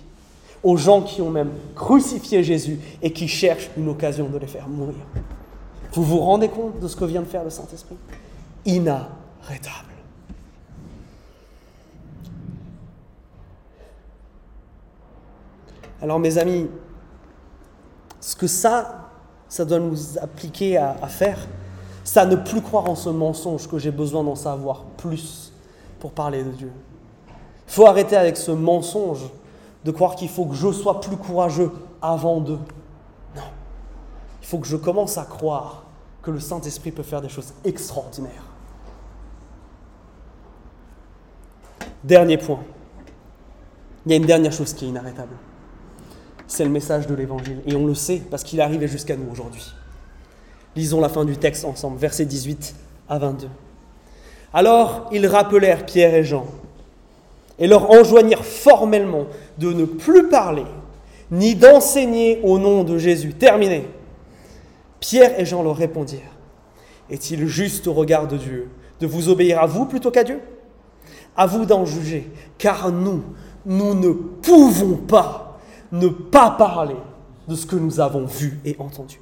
aux 0.64 0.76
gens 0.76 1.02
qui 1.02 1.22
ont 1.22 1.30
même 1.30 1.52
crucifié 1.76 2.44
Jésus 2.44 2.80
et 3.02 3.12
qui 3.12 3.28
cherchent 3.28 3.70
une 3.78 3.88
occasion 3.90 4.28
de 4.28 4.38
les 4.38 4.48
faire 4.48 4.68
mourir. 4.68 4.96
Vous 5.94 6.04
vous 6.04 6.20
rendez 6.20 6.50
compte 6.50 6.80
de 6.80 6.88
ce 6.88 6.96
que 6.96 7.06
vient 7.06 7.22
de 7.22 7.28
faire 7.28 7.44
le 7.44 7.50
Saint-Esprit? 7.50 7.96
Inarrêtable. 8.66 9.87
Alors 16.02 16.20
mes 16.20 16.38
amis, 16.38 16.68
ce 18.20 18.36
que 18.36 18.48
ça, 18.48 19.10
ça 19.50 19.66
doit 19.66 19.80
nous 19.80 20.18
appliquer 20.20 20.78
à, 20.78 21.08
faire, 21.08 21.40
c'est 22.04 22.20
à 22.20 22.26
ne 22.26 22.36
plus 22.36 22.62
croire 22.62 22.90
en 22.90 22.96
ce 22.96 23.10
mensonge 23.10 23.68
que 23.68 23.80
j'ai 23.80 23.92
besoin 23.92 24.24
d'en 24.24 24.36
savoir 24.36 24.84
plus 24.98 25.54
pour 26.00 26.12
parler 26.12 26.44
de 26.44 26.52
Dieu. 26.52 26.72
Il 27.68 27.74
faut 27.74 27.86
arrêter 27.86 28.16
avec 28.16 28.38
ce 28.38 28.52
mensonge 28.52 29.24
de 29.84 29.92
croire 29.92 30.16
qu'il 30.16 30.30
faut 30.30 30.46
que 30.46 30.56
je 30.56 30.72
sois 30.72 31.02
plus 31.02 31.18
courageux 31.18 31.72
avant 32.02 32.40
d'eux. 32.40 32.60
Non. 33.36 33.44
Il 34.42 34.48
faut 34.48 34.60
que 34.60 34.68
je 34.68 34.78
commence 34.78 35.18
à 35.18 35.24
croire 35.24 35.84
que 36.22 36.32
le 36.32 36.40
Saint-Esprit 36.40 36.92
peut 36.92 37.04
faire 37.04 37.22
des 37.22 37.30
choses 37.30 37.54
extraordinaires. 37.64 38.44
Dernier 42.04 42.38
point. 42.38 42.60
Il 44.06 44.12
y 44.12 44.14
a 44.14 44.18
une 44.18 44.26
dernière 44.26 44.52
chose 44.52 44.74
qui 44.74 44.86
est 44.86 44.90
inarrêtable. 44.90 45.34
C'est 46.48 46.64
le 46.64 46.70
message 46.70 47.08
de 47.08 47.14
l'Évangile. 47.14 47.62
Et 47.66 47.76
on 47.76 47.86
le 47.86 47.94
sait 47.94 48.22
parce 48.30 48.44
qu'il 48.44 48.60
est 48.60 48.88
jusqu'à 48.88 49.16
nous 49.16 49.30
aujourd'hui. 49.32 49.74
Lisons 50.76 51.02
la 51.02 51.10
fin 51.10 51.26
du 51.26 51.38
texte 51.38 51.66
ensemble, 51.66 51.98
versets 51.98 52.26
18 52.26 52.76
à 53.10 53.18
22. 53.18 53.48
Alors 54.54 55.10
ils 55.12 55.28
rappelèrent 55.28 55.86
Pierre 55.86 56.14
et 56.14 56.24
Jean 56.24 56.46
et 57.60 57.68
leur 57.68 57.90
enjoignirent 57.90 58.46
formellement 58.46 59.26
de 59.58 59.74
ne 59.74 59.86
plus 59.86 60.30
parler 60.30 60.66
ni 61.32 61.56
d'enseigner 61.56 62.40
au 62.44 62.60
nom 62.60 62.84
de 62.84 62.98
Jésus. 62.98 63.34
Terminé. 63.34 63.88
Pierre 65.00 65.40
et 65.40 65.46
Jean 65.46 65.64
leur 65.64 65.76
répondirent 65.76 66.22
Est-il 67.10 67.46
juste 67.48 67.88
au 67.88 67.94
regard 67.94 68.28
de 68.28 68.38
Dieu 68.38 68.70
de 69.00 69.08
vous 69.08 69.30
obéir 69.30 69.60
à 69.60 69.66
vous 69.66 69.86
plutôt 69.86 70.12
qu'à 70.12 70.24
Dieu? 70.24 70.40
À 71.36 71.46
vous 71.46 71.66
d'en 71.66 71.86
juger, 71.86 72.32
car 72.58 72.92
nous, 72.92 73.24
nous 73.66 73.94
ne 73.94 74.12
pouvons 74.12 74.96
pas 74.96 75.47
ne 75.92 76.08
pas 76.08 76.52
parler 76.52 76.96
de 77.48 77.56
ce 77.56 77.66
que 77.66 77.76
nous 77.76 78.00
avons 78.00 78.26
vu 78.26 78.60
et 78.66 78.76
entendu. 78.80 79.20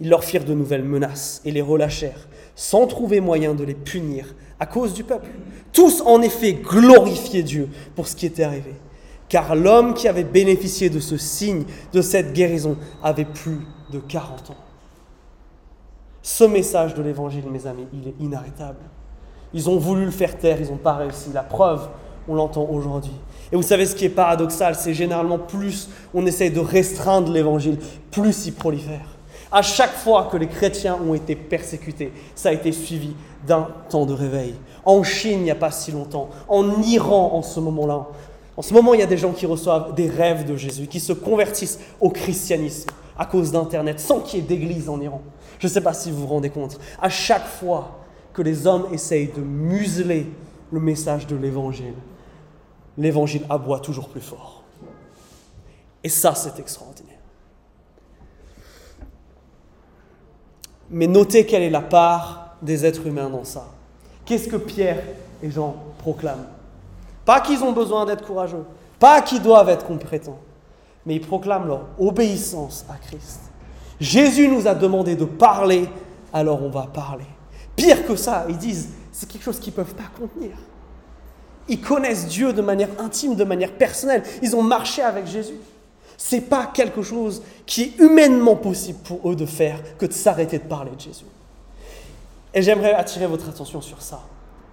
Ils 0.00 0.10
leur 0.10 0.24
firent 0.24 0.44
de 0.44 0.52
nouvelles 0.52 0.84
menaces 0.84 1.40
et 1.44 1.50
les 1.50 1.62
relâchèrent, 1.62 2.28
sans 2.54 2.86
trouver 2.86 3.20
moyen 3.20 3.54
de 3.54 3.64
les 3.64 3.74
punir 3.74 4.34
à 4.60 4.66
cause 4.66 4.92
du 4.92 5.04
peuple. 5.04 5.30
Tous 5.72 6.02
en 6.04 6.20
effet 6.20 6.52
glorifiaient 6.52 7.42
Dieu 7.42 7.68
pour 7.94 8.06
ce 8.06 8.14
qui 8.14 8.26
était 8.26 8.42
arrivé, 8.42 8.74
car 9.28 9.54
l'homme 9.54 9.94
qui 9.94 10.08
avait 10.08 10.24
bénéficié 10.24 10.90
de 10.90 11.00
ce 11.00 11.16
signe, 11.16 11.64
de 11.92 12.02
cette 12.02 12.34
guérison, 12.34 12.76
avait 13.02 13.24
plus 13.24 13.60
de 13.90 13.98
40 13.98 14.50
ans. 14.50 14.56
Ce 16.20 16.44
message 16.44 16.94
de 16.94 17.02
l'Évangile, 17.02 17.44
mes 17.50 17.66
amis, 17.66 17.86
il 17.92 18.08
est 18.08 18.14
inarrêtable. 18.20 18.80
Ils 19.54 19.70
ont 19.70 19.78
voulu 19.78 20.04
le 20.04 20.10
faire 20.10 20.36
taire, 20.36 20.60
ils 20.60 20.70
n'ont 20.70 20.76
pas 20.76 20.94
réussi. 20.94 21.30
La 21.32 21.44
preuve, 21.44 21.88
on 22.28 22.34
l'entend 22.34 22.68
aujourd'hui. 22.68 23.14
Et 23.52 23.56
vous 23.56 23.62
savez 23.62 23.86
ce 23.86 23.94
qui 23.94 24.04
est 24.04 24.10
paradoxal, 24.10 24.74
c'est 24.74 24.94
généralement 24.94 25.38
plus 25.38 25.88
on 26.12 26.26
essaye 26.26 26.50
de 26.50 26.60
restreindre 26.60 27.32
l'Évangile, 27.32 27.78
plus 28.10 28.46
il 28.46 28.52
prolifère. 28.52 29.16
À 29.52 29.62
chaque 29.62 29.94
fois 29.94 30.28
que 30.30 30.36
les 30.36 30.48
chrétiens 30.48 30.98
ont 31.06 31.14
été 31.14 31.36
persécutés, 31.36 32.12
ça 32.34 32.48
a 32.48 32.52
été 32.52 32.72
suivi 32.72 33.14
d'un 33.46 33.68
temps 33.88 34.04
de 34.04 34.12
réveil. 34.12 34.54
En 34.84 35.02
Chine, 35.04 35.38
il 35.40 35.44
n'y 35.44 35.50
a 35.50 35.56
pas 35.56 35.70
si 35.70 35.92
longtemps, 35.92 36.30
en 36.48 36.82
Iran 36.82 37.30
en 37.34 37.42
ce 37.42 37.60
moment-là. 37.60 38.06
En 38.56 38.62
ce 38.62 38.74
moment, 38.74 38.94
il 38.94 39.00
y 39.00 39.04
a 39.04 39.06
des 39.06 39.16
gens 39.16 39.32
qui 39.32 39.46
reçoivent 39.46 39.94
des 39.94 40.08
rêves 40.08 40.44
de 40.44 40.56
Jésus, 40.56 40.86
qui 40.86 40.98
se 40.98 41.12
convertissent 41.12 41.78
au 42.00 42.10
christianisme 42.10 42.90
à 43.18 43.24
cause 43.26 43.52
d'Internet, 43.52 44.00
sans 44.00 44.20
qu'il 44.20 44.40
y 44.40 44.42
ait 44.42 44.46
d'église 44.46 44.88
en 44.88 45.00
Iran. 45.00 45.20
Je 45.58 45.66
ne 45.66 45.72
sais 45.72 45.80
pas 45.80 45.92
si 45.94 46.10
vous 46.10 46.22
vous 46.22 46.26
rendez 46.26 46.50
compte. 46.50 46.78
À 47.00 47.08
chaque 47.08 47.46
fois 47.46 48.00
que 48.32 48.42
les 48.42 48.66
hommes 48.66 48.86
essayent 48.92 49.30
de 49.34 49.40
museler 49.40 50.26
le 50.72 50.80
message 50.80 51.26
de 51.26 51.36
l'Évangile, 51.36 51.94
l'Évangile 52.98 53.44
aboie 53.50 53.80
toujours 53.80 54.08
plus 54.08 54.20
fort. 54.20 54.62
Et 56.02 56.08
ça, 56.08 56.34
c'est 56.34 56.58
extraordinaire. 56.58 57.18
Mais 60.90 61.06
notez 61.06 61.46
quelle 61.46 61.62
est 61.62 61.70
la 61.70 61.80
part 61.80 62.56
des 62.62 62.86
êtres 62.86 63.06
humains 63.06 63.28
dans 63.28 63.44
ça. 63.44 63.66
Qu'est-ce 64.24 64.48
que 64.48 64.56
Pierre 64.56 65.02
et 65.42 65.50
Jean 65.50 65.76
proclament? 65.98 66.46
Pas 67.24 67.40
qu'ils 67.40 67.62
ont 67.64 67.72
besoin 67.72 68.06
d'être 68.06 68.24
courageux, 68.24 68.64
pas 68.98 69.20
qu'ils 69.20 69.42
doivent 69.42 69.68
être 69.68 69.84
compétents, 69.84 70.38
mais 71.04 71.16
ils 71.16 71.26
proclament 71.26 71.66
leur 71.66 71.86
obéissance 71.98 72.86
à 72.88 72.96
Christ. 72.96 73.40
Jésus 74.00 74.48
nous 74.48 74.66
a 74.68 74.74
demandé 74.74 75.16
de 75.16 75.24
parler, 75.24 75.88
alors 76.32 76.62
on 76.62 76.70
va 76.70 76.86
parler. 76.86 77.26
Pire 77.74 78.06
que 78.06 78.14
ça, 78.16 78.46
ils 78.48 78.58
disent, 78.58 78.90
c'est 79.10 79.28
quelque 79.28 79.42
chose 79.42 79.58
qu'ils 79.58 79.72
ne 79.72 79.76
peuvent 79.76 79.94
pas 79.94 80.08
contenir. 80.18 80.52
Ils 81.68 81.80
connaissent 81.80 82.26
Dieu 82.26 82.52
de 82.52 82.62
manière 82.62 82.90
intime, 82.98 83.34
de 83.34 83.44
manière 83.44 83.72
personnelle. 83.72 84.22
Ils 84.42 84.54
ont 84.54 84.62
marché 84.62 85.02
avec 85.02 85.26
Jésus 85.26 85.54
n'est 86.32 86.40
pas 86.40 86.66
quelque 86.66 87.02
chose 87.02 87.42
qui 87.64 87.82
est 87.82 87.98
humainement 87.98 88.56
possible 88.56 88.98
pour 89.00 89.30
eux 89.30 89.36
de 89.36 89.46
faire 89.46 89.80
que 89.98 90.06
de 90.06 90.12
s'arrêter 90.12 90.58
de 90.58 90.64
parler 90.64 90.90
de 90.92 91.00
Jésus. 91.00 91.26
Et 92.54 92.62
j'aimerais 92.62 92.94
attirer 92.94 93.26
votre 93.26 93.48
attention 93.48 93.80
sur 93.80 94.00
ça. 94.00 94.20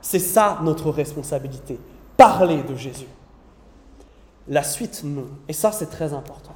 C'est 0.02 0.20
ça 0.20 0.60
notre 0.64 0.90
responsabilité, 0.90 1.78
parler 2.18 2.64
de 2.64 2.76
Jésus. 2.76 3.08
La 4.48 4.64
suite, 4.64 5.02
non. 5.04 5.28
Et 5.48 5.54
ça, 5.54 5.72
c'est 5.72 5.90
très 5.90 6.14
important. 6.14 6.54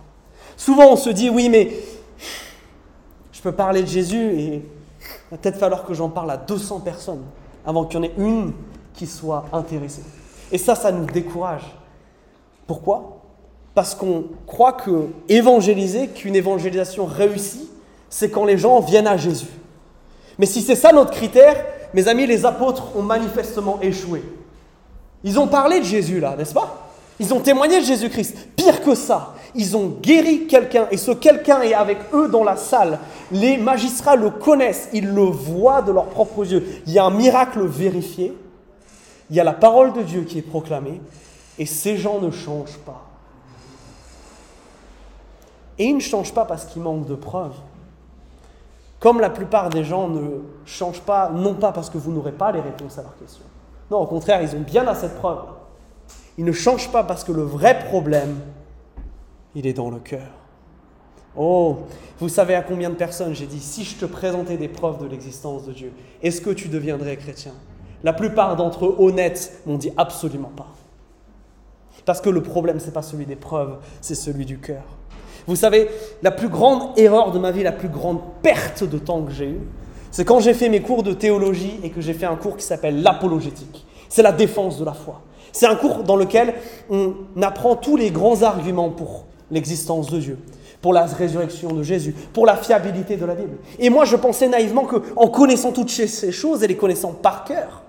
Souvent, 0.56 0.92
on 0.92 0.96
se 0.96 1.10
dit, 1.10 1.30
oui, 1.30 1.50
mais 1.50 1.72
je 3.32 3.42
peux 3.42 3.52
parler 3.52 3.82
de 3.82 3.88
Jésus 3.88 4.32
et 4.32 4.54
il 4.56 4.62
va 5.32 5.38
peut-être 5.38 5.60
falloir 5.60 5.86
que 5.86 5.94
j'en 5.94 6.10
parle 6.10 6.32
à 6.32 6.38
200 6.38 6.82
personnes 6.82 7.24
avant 7.66 7.86
qu'il 7.86 8.00
y 8.00 8.00
en 8.00 8.04
ait 8.04 8.14
une 8.18 8.54
qui 8.94 9.06
soit 9.06 9.46
intéressée. 9.54 10.04
Et 10.52 10.58
ça, 10.58 10.76
ça 10.76 10.92
nous 10.92 11.06
décourage. 11.06 11.64
Pourquoi? 12.66 13.22
Parce 13.74 13.96
qu'on 13.96 14.26
croit 14.46 14.74
que 14.74 15.08
évangéliser, 15.30 16.08
qu'une 16.08 16.36
évangélisation 16.36 17.06
réussie, 17.06 17.70
c'est 18.10 18.30
quand 18.30 18.46
les 18.46 18.58
gens 18.58 18.80
viennent 18.80 19.08
à 19.08 19.18
Jésus. 19.18 19.48
Mais 20.40 20.46
si 20.46 20.62
c'est 20.62 20.76
ça 20.76 20.92
notre 20.92 21.12
critère, 21.12 21.64
mes 21.94 22.08
amis, 22.08 22.26
les 22.26 22.46
apôtres 22.46 22.96
ont 22.96 23.02
manifestement 23.02 23.80
échoué. 23.82 24.24
Ils 25.24 25.40
ont 25.40 25.48
parlé 25.48 25.80
de 25.80 25.86
Jésus 25.86 26.20
là, 26.20 26.36
n'est-ce 26.38 26.54
pas? 26.54 26.90
Ils 27.20 27.34
ont 27.34 27.40
témoigné 27.40 27.80
de 27.80 27.86
Jésus-Christ. 27.86 28.36
Pire 28.56 28.82
que 28.84 28.94
ça, 28.94 29.34
ils 29.56 29.76
ont 29.76 29.88
guéri 30.02 30.46
quelqu'un 30.46 30.88
et 30.92 30.98
ce 30.98 31.12
quelqu'un 31.12 31.62
est 31.62 31.74
avec 31.74 31.98
eux 32.14 32.28
dans 32.28 32.44
la 32.44 32.56
salle. 32.56 33.00
Les 33.32 33.58
magistrats 33.58 34.16
le 34.16 34.30
connaissent, 34.30 34.90
ils 34.94 35.08
le 35.08 35.24
voient 35.24 35.82
de 35.82 35.92
leurs 35.92 36.06
propres 36.06 36.46
yeux. 36.46 36.64
Il 36.86 36.94
y 36.94 37.00
a 37.00 37.06
un 37.06 37.12
miracle 37.12 37.66
vérifié, 37.66 38.34
il 39.30 39.36
y 39.36 39.40
a 39.40 39.44
la 39.44 39.54
parole 39.54 39.94
de 39.94 40.02
Dieu 40.02 40.24
qui 40.24 40.40
est 40.40 40.44
proclamée 40.44 41.02
et 41.58 41.66
ces 41.66 41.98
gens 41.98 42.20
ne 42.20 42.32
changent 42.32 42.80
pas. 42.80 43.06
Et 45.80 45.86
ils 45.86 45.96
ne 45.96 46.02
changent 46.02 46.34
pas 46.34 46.46
parce 46.46 46.66
qu'ils 46.66 46.82
manquent 46.82 47.08
de 47.08 47.16
preuves. 47.16 47.56
Comme 49.00 49.20
la 49.20 49.30
plupart 49.30 49.70
des 49.70 49.84
gens 49.84 50.08
ne 50.08 50.42
changent 50.66 51.02
pas, 51.02 51.30
non 51.30 51.54
pas 51.54 51.72
parce 51.72 51.90
que 51.90 51.98
vous 51.98 52.12
n'aurez 52.12 52.32
pas 52.32 52.52
les 52.52 52.62
réponses 52.62 52.98
à 52.98 53.04
leurs 53.04 53.18
questions. 53.18 53.46
Non, 53.92 54.00
au 54.00 54.08
contraire, 54.08 54.42
ils 54.42 54.56
ont 54.56 54.62
bien 54.62 54.88
assez 54.88 55.08
de 55.08 55.14
preuves. 55.14 55.46
Ils 56.38 56.46
ne 56.46 56.52
changent 56.52 56.92
pas 56.92 57.04
parce 57.04 57.24
que 57.24 57.32
le 57.32 57.44
vrai 57.44 57.86
problème, 57.86 58.40
il 59.56 59.68
est 59.68 59.74
dans 59.74 59.90
le 59.90 60.00
cœur. 60.00 60.28
Oh, 61.36 61.78
vous 62.20 62.30
savez 62.30 62.56
à 62.56 62.64
combien 62.64 62.90
de 62.90 62.96
personnes 62.96 63.36
j'ai 63.36 63.46
dit, 63.46 63.60
si 63.60 63.84
je 63.84 63.98
te 63.98 64.06
présentais 64.06 64.58
des 64.58 64.68
preuves 64.68 64.98
de 64.98 65.06
l'existence 65.06 65.66
de 65.66 65.74
Dieu, 65.74 65.94
est-ce 66.24 66.42
que 66.42 66.50
tu 66.50 66.68
deviendrais 66.68 67.16
chrétien? 67.18 67.54
La 68.04 68.14
plupart 68.14 68.56
d'entre 68.56 68.86
eux 68.86 68.96
honnêtes 69.00 69.62
m'ont 69.66 69.78
dit 69.78 69.92
absolument 69.98 70.52
pas. 70.56 70.68
Parce 72.06 72.22
que 72.22 72.30
le 72.30 72.42
problème, 72.42 72.80
ce 72.80 72.86
n'est 72.86 72.92
pas 72.92 73.02
celui 73.02 73.26
des 73.26 73.36
preuves, 73.36 73.78
c'est 74.02 74.16
celui 74.16 74.46
du 74.46 74.60
cœur. 74.60 74.84
Vous 75.48 75.56
savez, 75.56 75.90
la 76.24 76.32
plus 76.32 76.50
grande 76.50 76.98
erreur 76.98 77.32
de 77.32 77.40
ma 77.40 77.52
vie, 77.52 77.64
la 77.64 77.72
plus 77.72 77.90
grande 77.90 78.20
perte 78.42 78.84
de 78.84 78.98
temps 78.98 79.22
que 79.24 79.32
j'ai 79.32 79.50
eue, 79.50 79.62
c'est 80.12 80.26
quand 80.26 80.40
j'ai 80.40 80.54
fait 80.54 80.70
mes 80.70 80.82
cours 80.82 81.04
de 81.04 81.14
théologie 81.14 81.80
et 81.84 81.90
que 81.90 82.02
j'ai 82.02 82.14
fait 82.14 82.26
un 82.26 82.36
cours 82.36 82.58
qui 82.58 82.66
s'appelle 82.66 83.02
l'apologétique. 83.02 83.86
C'est 84.10 84.22
la 84.22 84.32
défense 84.32 84.78
de 84.80 84.86
la 84.86 84.94
foi. 84.94 85.22
C'est 85.52 85.66
un 85.68 85.76
cours 85.76 86.04
dans 86.04 86.16
lequel 86.16 86.54
on 86.90 87.14
apprend 87.42 87.76
tous 87.76 87.98
les 87.98 88.12
grands 88.12 88.42
arguments 88.42 88.90
pour 88.90 89.26
l'existence 89.52 90.10
de 90.10 90.20
Dieu, 90.20 90.40
pour 90.82 90.94
la 90.94 91.06
résurrection 91.06 91.74
de 91.74 91.84
Jésus, 91.84 92.14
pour 92.34 92.46
la 92.46 92.56
fiabilité 92.56 93.18
de 93.18 93.26
la 93.26 93.36
Bible. 93.36 93.58
Et 93.80 93.90
moi, 93.90 94.06
je 94.06 94.16
pensais 94.16 94.48
naïvement 94.48 94.86
qu'en 94.86 95.28
connaissant 95.28 95.72
toutes 95.72 95.90
ces 95.90 96.32
choses 96.32 96.64
et 96.64 96.68
les 96.68 96.78
connaissant 96.78 97.12
par 97.12 97.44
cœur, 97.44 97.84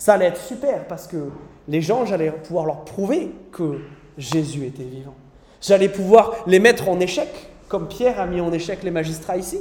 ça 0.00 0.14
allait 0.14 0.24
être 0.24 0.40
super 0.40 0.88
parce 0.88 1.06
que 1.06 1.28
les 1.68 1.82
gens, 1.82 2.06
j'allais 2.06 2.30
pouvoir 2.30 2.64
leur 2.64 2.86
prouver 2.86 3.34
que 3.52 3.80
Jésus 4.16 4.64
était 4.64 4.82
vivant. 4.82 5.14
J'allais 5.60 5.90
pouvoir 5.90 6.36
les 6.46 6.58
mettre 6.58 6.88
en 6.88 6.98
échec, 7.00 7.28
comme 7.68 7.86
Pierre 7.86 8.18
a 8.18 8.24
mis 8.24 8.40
en 8.40 8.50
échec 8.50 8.82
les 8.82 8.90
magistrats 8.90 9.36
ici. 9.36 9.60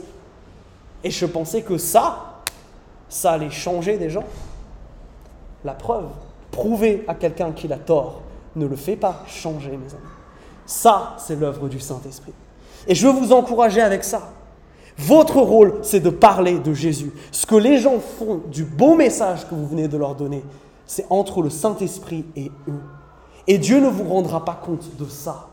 Et 1.04 1.12
je 1.12 1.26
pensais 1.26 1.62
que 1.62 1.78
ça, 1.78 2.40
ça 3.10 3.34
allait 3.34 3.50
changer 3.50 3.98
des 3.98 4.10
gens. 4.10 4.24
La 5.66 5.74
preuve, 5.74 6.08
prouver 6.52 7.04
à 7.10 7.16
quelqu'un 7.16 7.52
qu'il 7.52 7.74
a 7.74 7.78
tort, 7.78 8.22
ne 8.56 8.66
le 8.66 8.78
fait 8.78 8.96
pas 8.96 9.24
changer, 9.28 9.72
mes 9.72 9.76
amis. 9.94 10.14
Ça, 10.66 11.18
c'est 11.18 11.36
l'œuvre 11.36 11.68
du 11.68 11.82
Saint-Esprit. 11.82 12.34
Et 12.88 12.96
je 12.96 13.06
veux 13.06 13.14
vous 13.14 13.34
encourager 13.34 13.82
avec 13.82 14.06
ça. 14.06 14.32
Votre 15.00 15.38
rôle, 15.38 15.80
c'est 15.82 16.02
de 16.02 16.10
parler 16.10 16.60
de 16.60 16.74
Jésus. 16.74 17.14
Ce 17.32 17.46
que 17.46 17.56
les 17.56 17.78
gens 17.78 18.00
font 18.00 18.42
du 18.52 18.66
beau 18.66 18.96
message 18.96 19.48
que 19.48 19.56
vous 19.56 19.66
venez 19.66 19.88
de 19.88 19.98
leur 19.98 20.14
donner, 20.14 20.44
c'est 20.86 21.06
entre 21.10 21.42
le 21.42 21.50
Saint-Esprit 21.50 22.26
et 22.36 22.52
eux. 22.68 22.82
Et 23.48 23.58
Dieu 23.58 23.80
ne 23.80 23.88
vous 23.88 24.04
rendra 24.04 24.44
pas 24.44 24.60
compte 24.62 24.98
de 24.98 25.06
ça. 25.06 25.48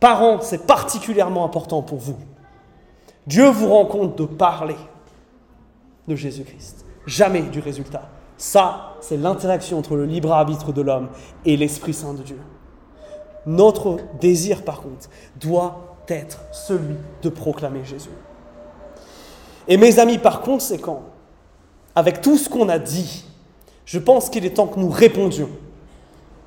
Parents, 0.00 0.40
c'est 0.40 0.66
particulièrement 0.66 1.44
important 1.44 1.82
pour 1.82 1.98
vous. 1.98 2.16
Dieu 3.26 3.50
vous 3.50 3.68
rend 3.68 3.84
compte 3.84 4.16
de 4.16 4.24
parler 4.24 4.78
de 6.08 6.16
Jésus-Christ, 6.16 6.86
jamais 7.06 7.42
du 7.42 7.60
résultat. 7.60 8.08
Ça, 8.38 8.94
c'est 9.02 9.18
l'interaction 9.18 9.78
entre 9.78 9.94
le 9.94 10.06
libre 10.06 10.32
arbitre 10.32 10.72
de 10.72 10.80
l'homme 10.80 11.10
et 11.44 11.58
l'Esprit 11.58 11.92
Saint 11.92 12.14
de 12.14 12.22
Dieu. 12.22 12.40
Notre 13.44 13.98
désir, 14.20 14.64
par 14.64 14.80
contre, 14.80 15.10
doit 15.38 15.90
être 16.10 16.38
celui 16.52 16.96
de 17.22 17.28
proclamer 17.28 17.84
Jésus. 17.84 18.10
Et 19.68 19.76
mes 19.76 19.98
amis, 19.98 20.18
par 20.18 20.40
conséquent, 20.40 21.02
avec 21.94 22.20
tout 22.20 22.36
ce 22.36 22.48
qu'on 22.48 22.68
a 22.68 22.78
dit, 22.78 23.24
je 23.84 23.98
pense 23.98 24.30
qu'il 24.30 24.44
est 24.44 24.50
temps 24.50 24.66
que 24.66 24.78
nous 24.78 24.90
répondions 24.90 25.50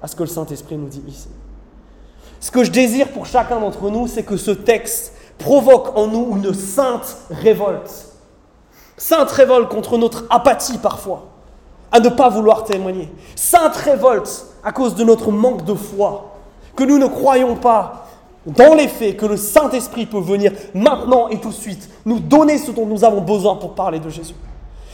à 0.02 0.08
ce 0.08 0.16
que 0.16 0.24
le 0.24 0.30
Saint-Esprit 0.30 0.78
nous 0.78 0.88
dit 0.88 1.04
ici. 1.08 1.30
Ce 2.40 2.52
que 2.52 2.64
je 2.64 2.72
désire 2.72 3.10
pour 3.12 3.26
chacun 3.26 3.60
d'entre 3.60 3.90
nous, 3.90 4.08
c'est 4.08 4.24
que 4.24 4.36
ce 4.36 4.52
texte 4.52 5.14
provoque 5.38 5.98
en 5.98 6.08
nous 6.08 6.36
une 6.36 6.54
sainte 6.54 7.18
révolte. 7.30 8.10
Sainte 8.98 9.32
révolte 9.32 9.70
contre 9.70 9.98
notre 9.98 10.26
apathie 10.30 10.78
parfois, 10.78 11.28
à 11.92 12.00
ne 12.00 12.10
pas 12.10 12.30
vouloir 12.30 12.66
témoigner. 12.66 13.10
Sainte 13.36 13.76
révolte 13.76 14.46
à 14.64 14.72
cause 14.72 14.96
de 14.96 15.04
notre 15.04 15.32
manque 15.32 15.66
de 15.66 15.74
foi, 15.74 16.36
que 16.76 16.84
nous 16.84 16.98
ne 16.98 17.08
croyons 17.08 17.56
pas 17.56 18.03
dans 18.46 18.74
les 18.74 18.88
faits 18.88 19.18
que 19.18 19.26
le 19.26 19.38
Saint-Esprit 19.38 20.06
peut 20.06 20.20
venir 20.20 20.52
maintenant 20.74 21.30
et 21.30 21.40
tout 21.40 21.50
de 21.50 21.54
suite 21.54 21.90
nous 22.06 22.20
donner 22.20 22.58
ce 22.58 22.72
dont 22.72 22.86
nous 22.86 23.04
avons 23.04 23.22
besoin 23.22 23.56
pour 23.56 23.74
parler 23.74 24.00
de 24.00 24.10
Jésus. 24.10 24.36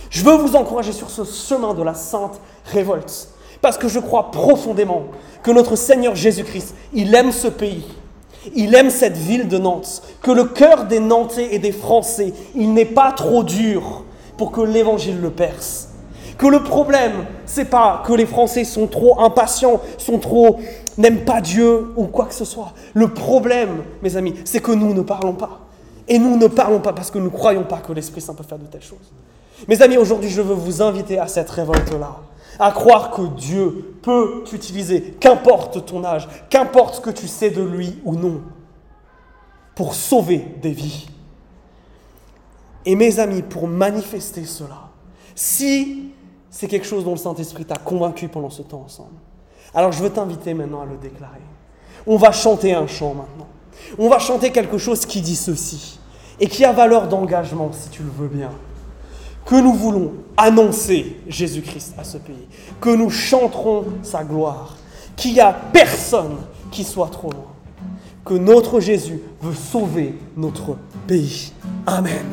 Je 0.09 0.23
veux 0.23 0.35
vous 0.35 0.55
encourager 0.55 0.91
sur 0.91 1.09
ce 1.09 1.23
chemin 1.23 1.73
de 1.73 1.83
la 1.83 1.93
sainte 1.93 2.39
révolte, 2.65 3.29
parce 3.61 3.77
que 3.77 3.87
je 3.87 3.99
crois 3.99 4.31
profondément 4.31 5.03
que 5.43 5.51
notre 5.51 5.75
Seigneur 5.75 6.15
Jésus-Christ, 6.15 6.75
il 6.93 7.13
aime 7.13 7.31
ce 7.31 7.47
pays, 7.47 7.85
il 8.55 8.73
aime 8.73 8.89
cette 8.89 9.17
ville 9.17 9.47
de 9.47 9.57
Nantes, 9.57 10.01
que 10.21 10.31
le 10.31 10.45
cœur 10.45 10.85
des 10.85 10.99
Nantais 10.99 11.53
et 11.53 11.59
des 11.59 11.71
Français, 11.71 12.33
il 12.55 12.73
n'est 12.73 12.85
pas 12.85 13.11
trop 13.11 13.43
dur 13.43 14.03
pour 14.37 14.51
que 14.51 14.61
l'Évangile 14.61 15.19
le 15.21 15.29
perce. 15.29 15.88
Que 16.39 16.47
le 16.47 16.63
problème, 16.63 17.25
c'est 17.45 17.65
pas 17.65 18.01
que 18.07 18.13
les 18.13 18.25
Français 18.25 18.63
sont 18.63 18.87
trop 18.87 19.19
impatients, 19.19 19.81
sont 19.97 20.19
trop 20.19 20.61
n'aiment 20.97 21.25
pas 21.25 21.41
Dieu 21.41 21.91
ou 21.97 22.05
quoi 22.05 22.27
que 22.27 22.33
ce 22.33 22.45
soit. 22.45 22.73
Le 22.93 23.09
problème, 23.09 23.83
mes 24.01 24.15
amis, 24.15 24.33
c'est 24.45 24.61
que 24.61 24.71
nous 24.71 24.93
ne 24.93 25.01
parlons 25.01 25.33
pas. 25.33 25.67
Et 26.07 26.17
nous 26.17 26.37
ne 26.37 26.47
parlons 26.47 26.79
pas 26.79 26.93
parce 26.93 27.11
que 27.11 27.17
nous 27.17 27.25
ne 27.25 27.29
croyons 27.29 27.63
pas 27.63 27.79
que 27.79 27.91
l'Esprit 27.91 28.21
Saint 28.21 28.35
peut 28.35 28.43
faire 28.43 28.57
de 28.57 28.65
telles 28.65 28.81
choses. 28.81 29.11
Mes 29.67 29.81
amis, 29.81 29.97
aujourd'hui, 29.97 30.29
je 30.29 30.41
veux 30.41 30.53
vous 30.53 30.81
inviter 30.81 31.19
à 31.19 31.27
cette 31.27 31.49
révolte-là, 31.49 32.15
à 32.57 32.71
croire 32.71 33.11
que 33.11 33.21
Dieu 33.35 33.97
peut 34.01 34.43
t'utiliser, 34.45 35.17
qu'importe 35.19 35.85
ton 35.85 36.05
âge, 36.05 36.29
qu'importe 36.49 36.95
ce 36.95 37.01
que 37.01 37.09
tu 37.09 37.27
sais 37.27 37.49
de 37.49 37.61
lui 37.61 37.99
ou 38.05 38.15
non, 38.15 38.41
pour 39.75 39.93
sauver 39.93 40.47
des 40.61 40.71
vies. 40.71 41.09
Et 42.85 42.95
mes 42.95 43.19
amis, 43.19 43.41
pour 43.41 43.67
manifester 43.67 44.45
cela, 44.45 44.87
si 45.35 46.13
c'est 46.51 46.67
quelque 46.67 46.85
chose 46.85 47.03
dont 47.03 47.11
le 47.11 47.17
Saint-Esprit 47.17 47.65
t'a 47.65 47.77
convaincu 47.77 48.27
pendant 48.27 48.49
ce 48.49 48.61
temps 48.61 48.83
ensemble. 48.85 49.15
Alors 49.73 49.91
je 49.91 50.01
veux 50.01 50.09
t'inviter 50.09 50.53
maintenant 50.53 50.81
à 50.81 50.85
le 50.85 50.97
déclarer. 50.97 51.41
On 52.07 52.17
va 52.17 52.31
chanter 52.31 52.73
un 52.73 52.87
chant 52.87 53.13
maintenant. 53.13 53.47
On 53.97 54.09
va 54.09 54.19
chanter 54.19 54.51
quelque 54.51 54.77
chose 54.77 55.05
qui 55.05 55.21
dit 55.21 55.35
ceci 55.35 55.99
et 56.39 56.47
qui 56.47 56.65
a 56.65 56.71
valeur 56.71 57.07
d'engagement 57.07 57.69
si 57.71 57.89
tu 57.89 58.03
le 58.03 58.09
veux 58.09 58.27
bien. 58.27 58.51
Que 59.45 59.55
nous 59.55 59.73
voulons 59.73 60.13
annoncer 60.37 61.17
Jésus-Christ 61.27 61.95
à 61.97 62.03
ce 62.03 62.17
pays. 62.17 62.47
Que 62.79 62.89
nous 62.89 63.09
chanterons 63.09 63.85
sa 64.03 64.23
gloire. 64.23 64.75
Qu'il 65.15 65.33
n'y 65.33 65.39
a 65.39 65.53
personne 65.53 66.37
qui 66.71 66.83
soit 66.83 67.09
trop 67.09 67.31
loin. 67.31 67.53
Que 68.23 68.35
notre 68.35 68.79
Jésus 68.79 69.21
veut 69.41 69.55
sauver 69.55 70.15
notre 70.37 70.77
pays. 71.07 71.51
Amen. 71.87 72.25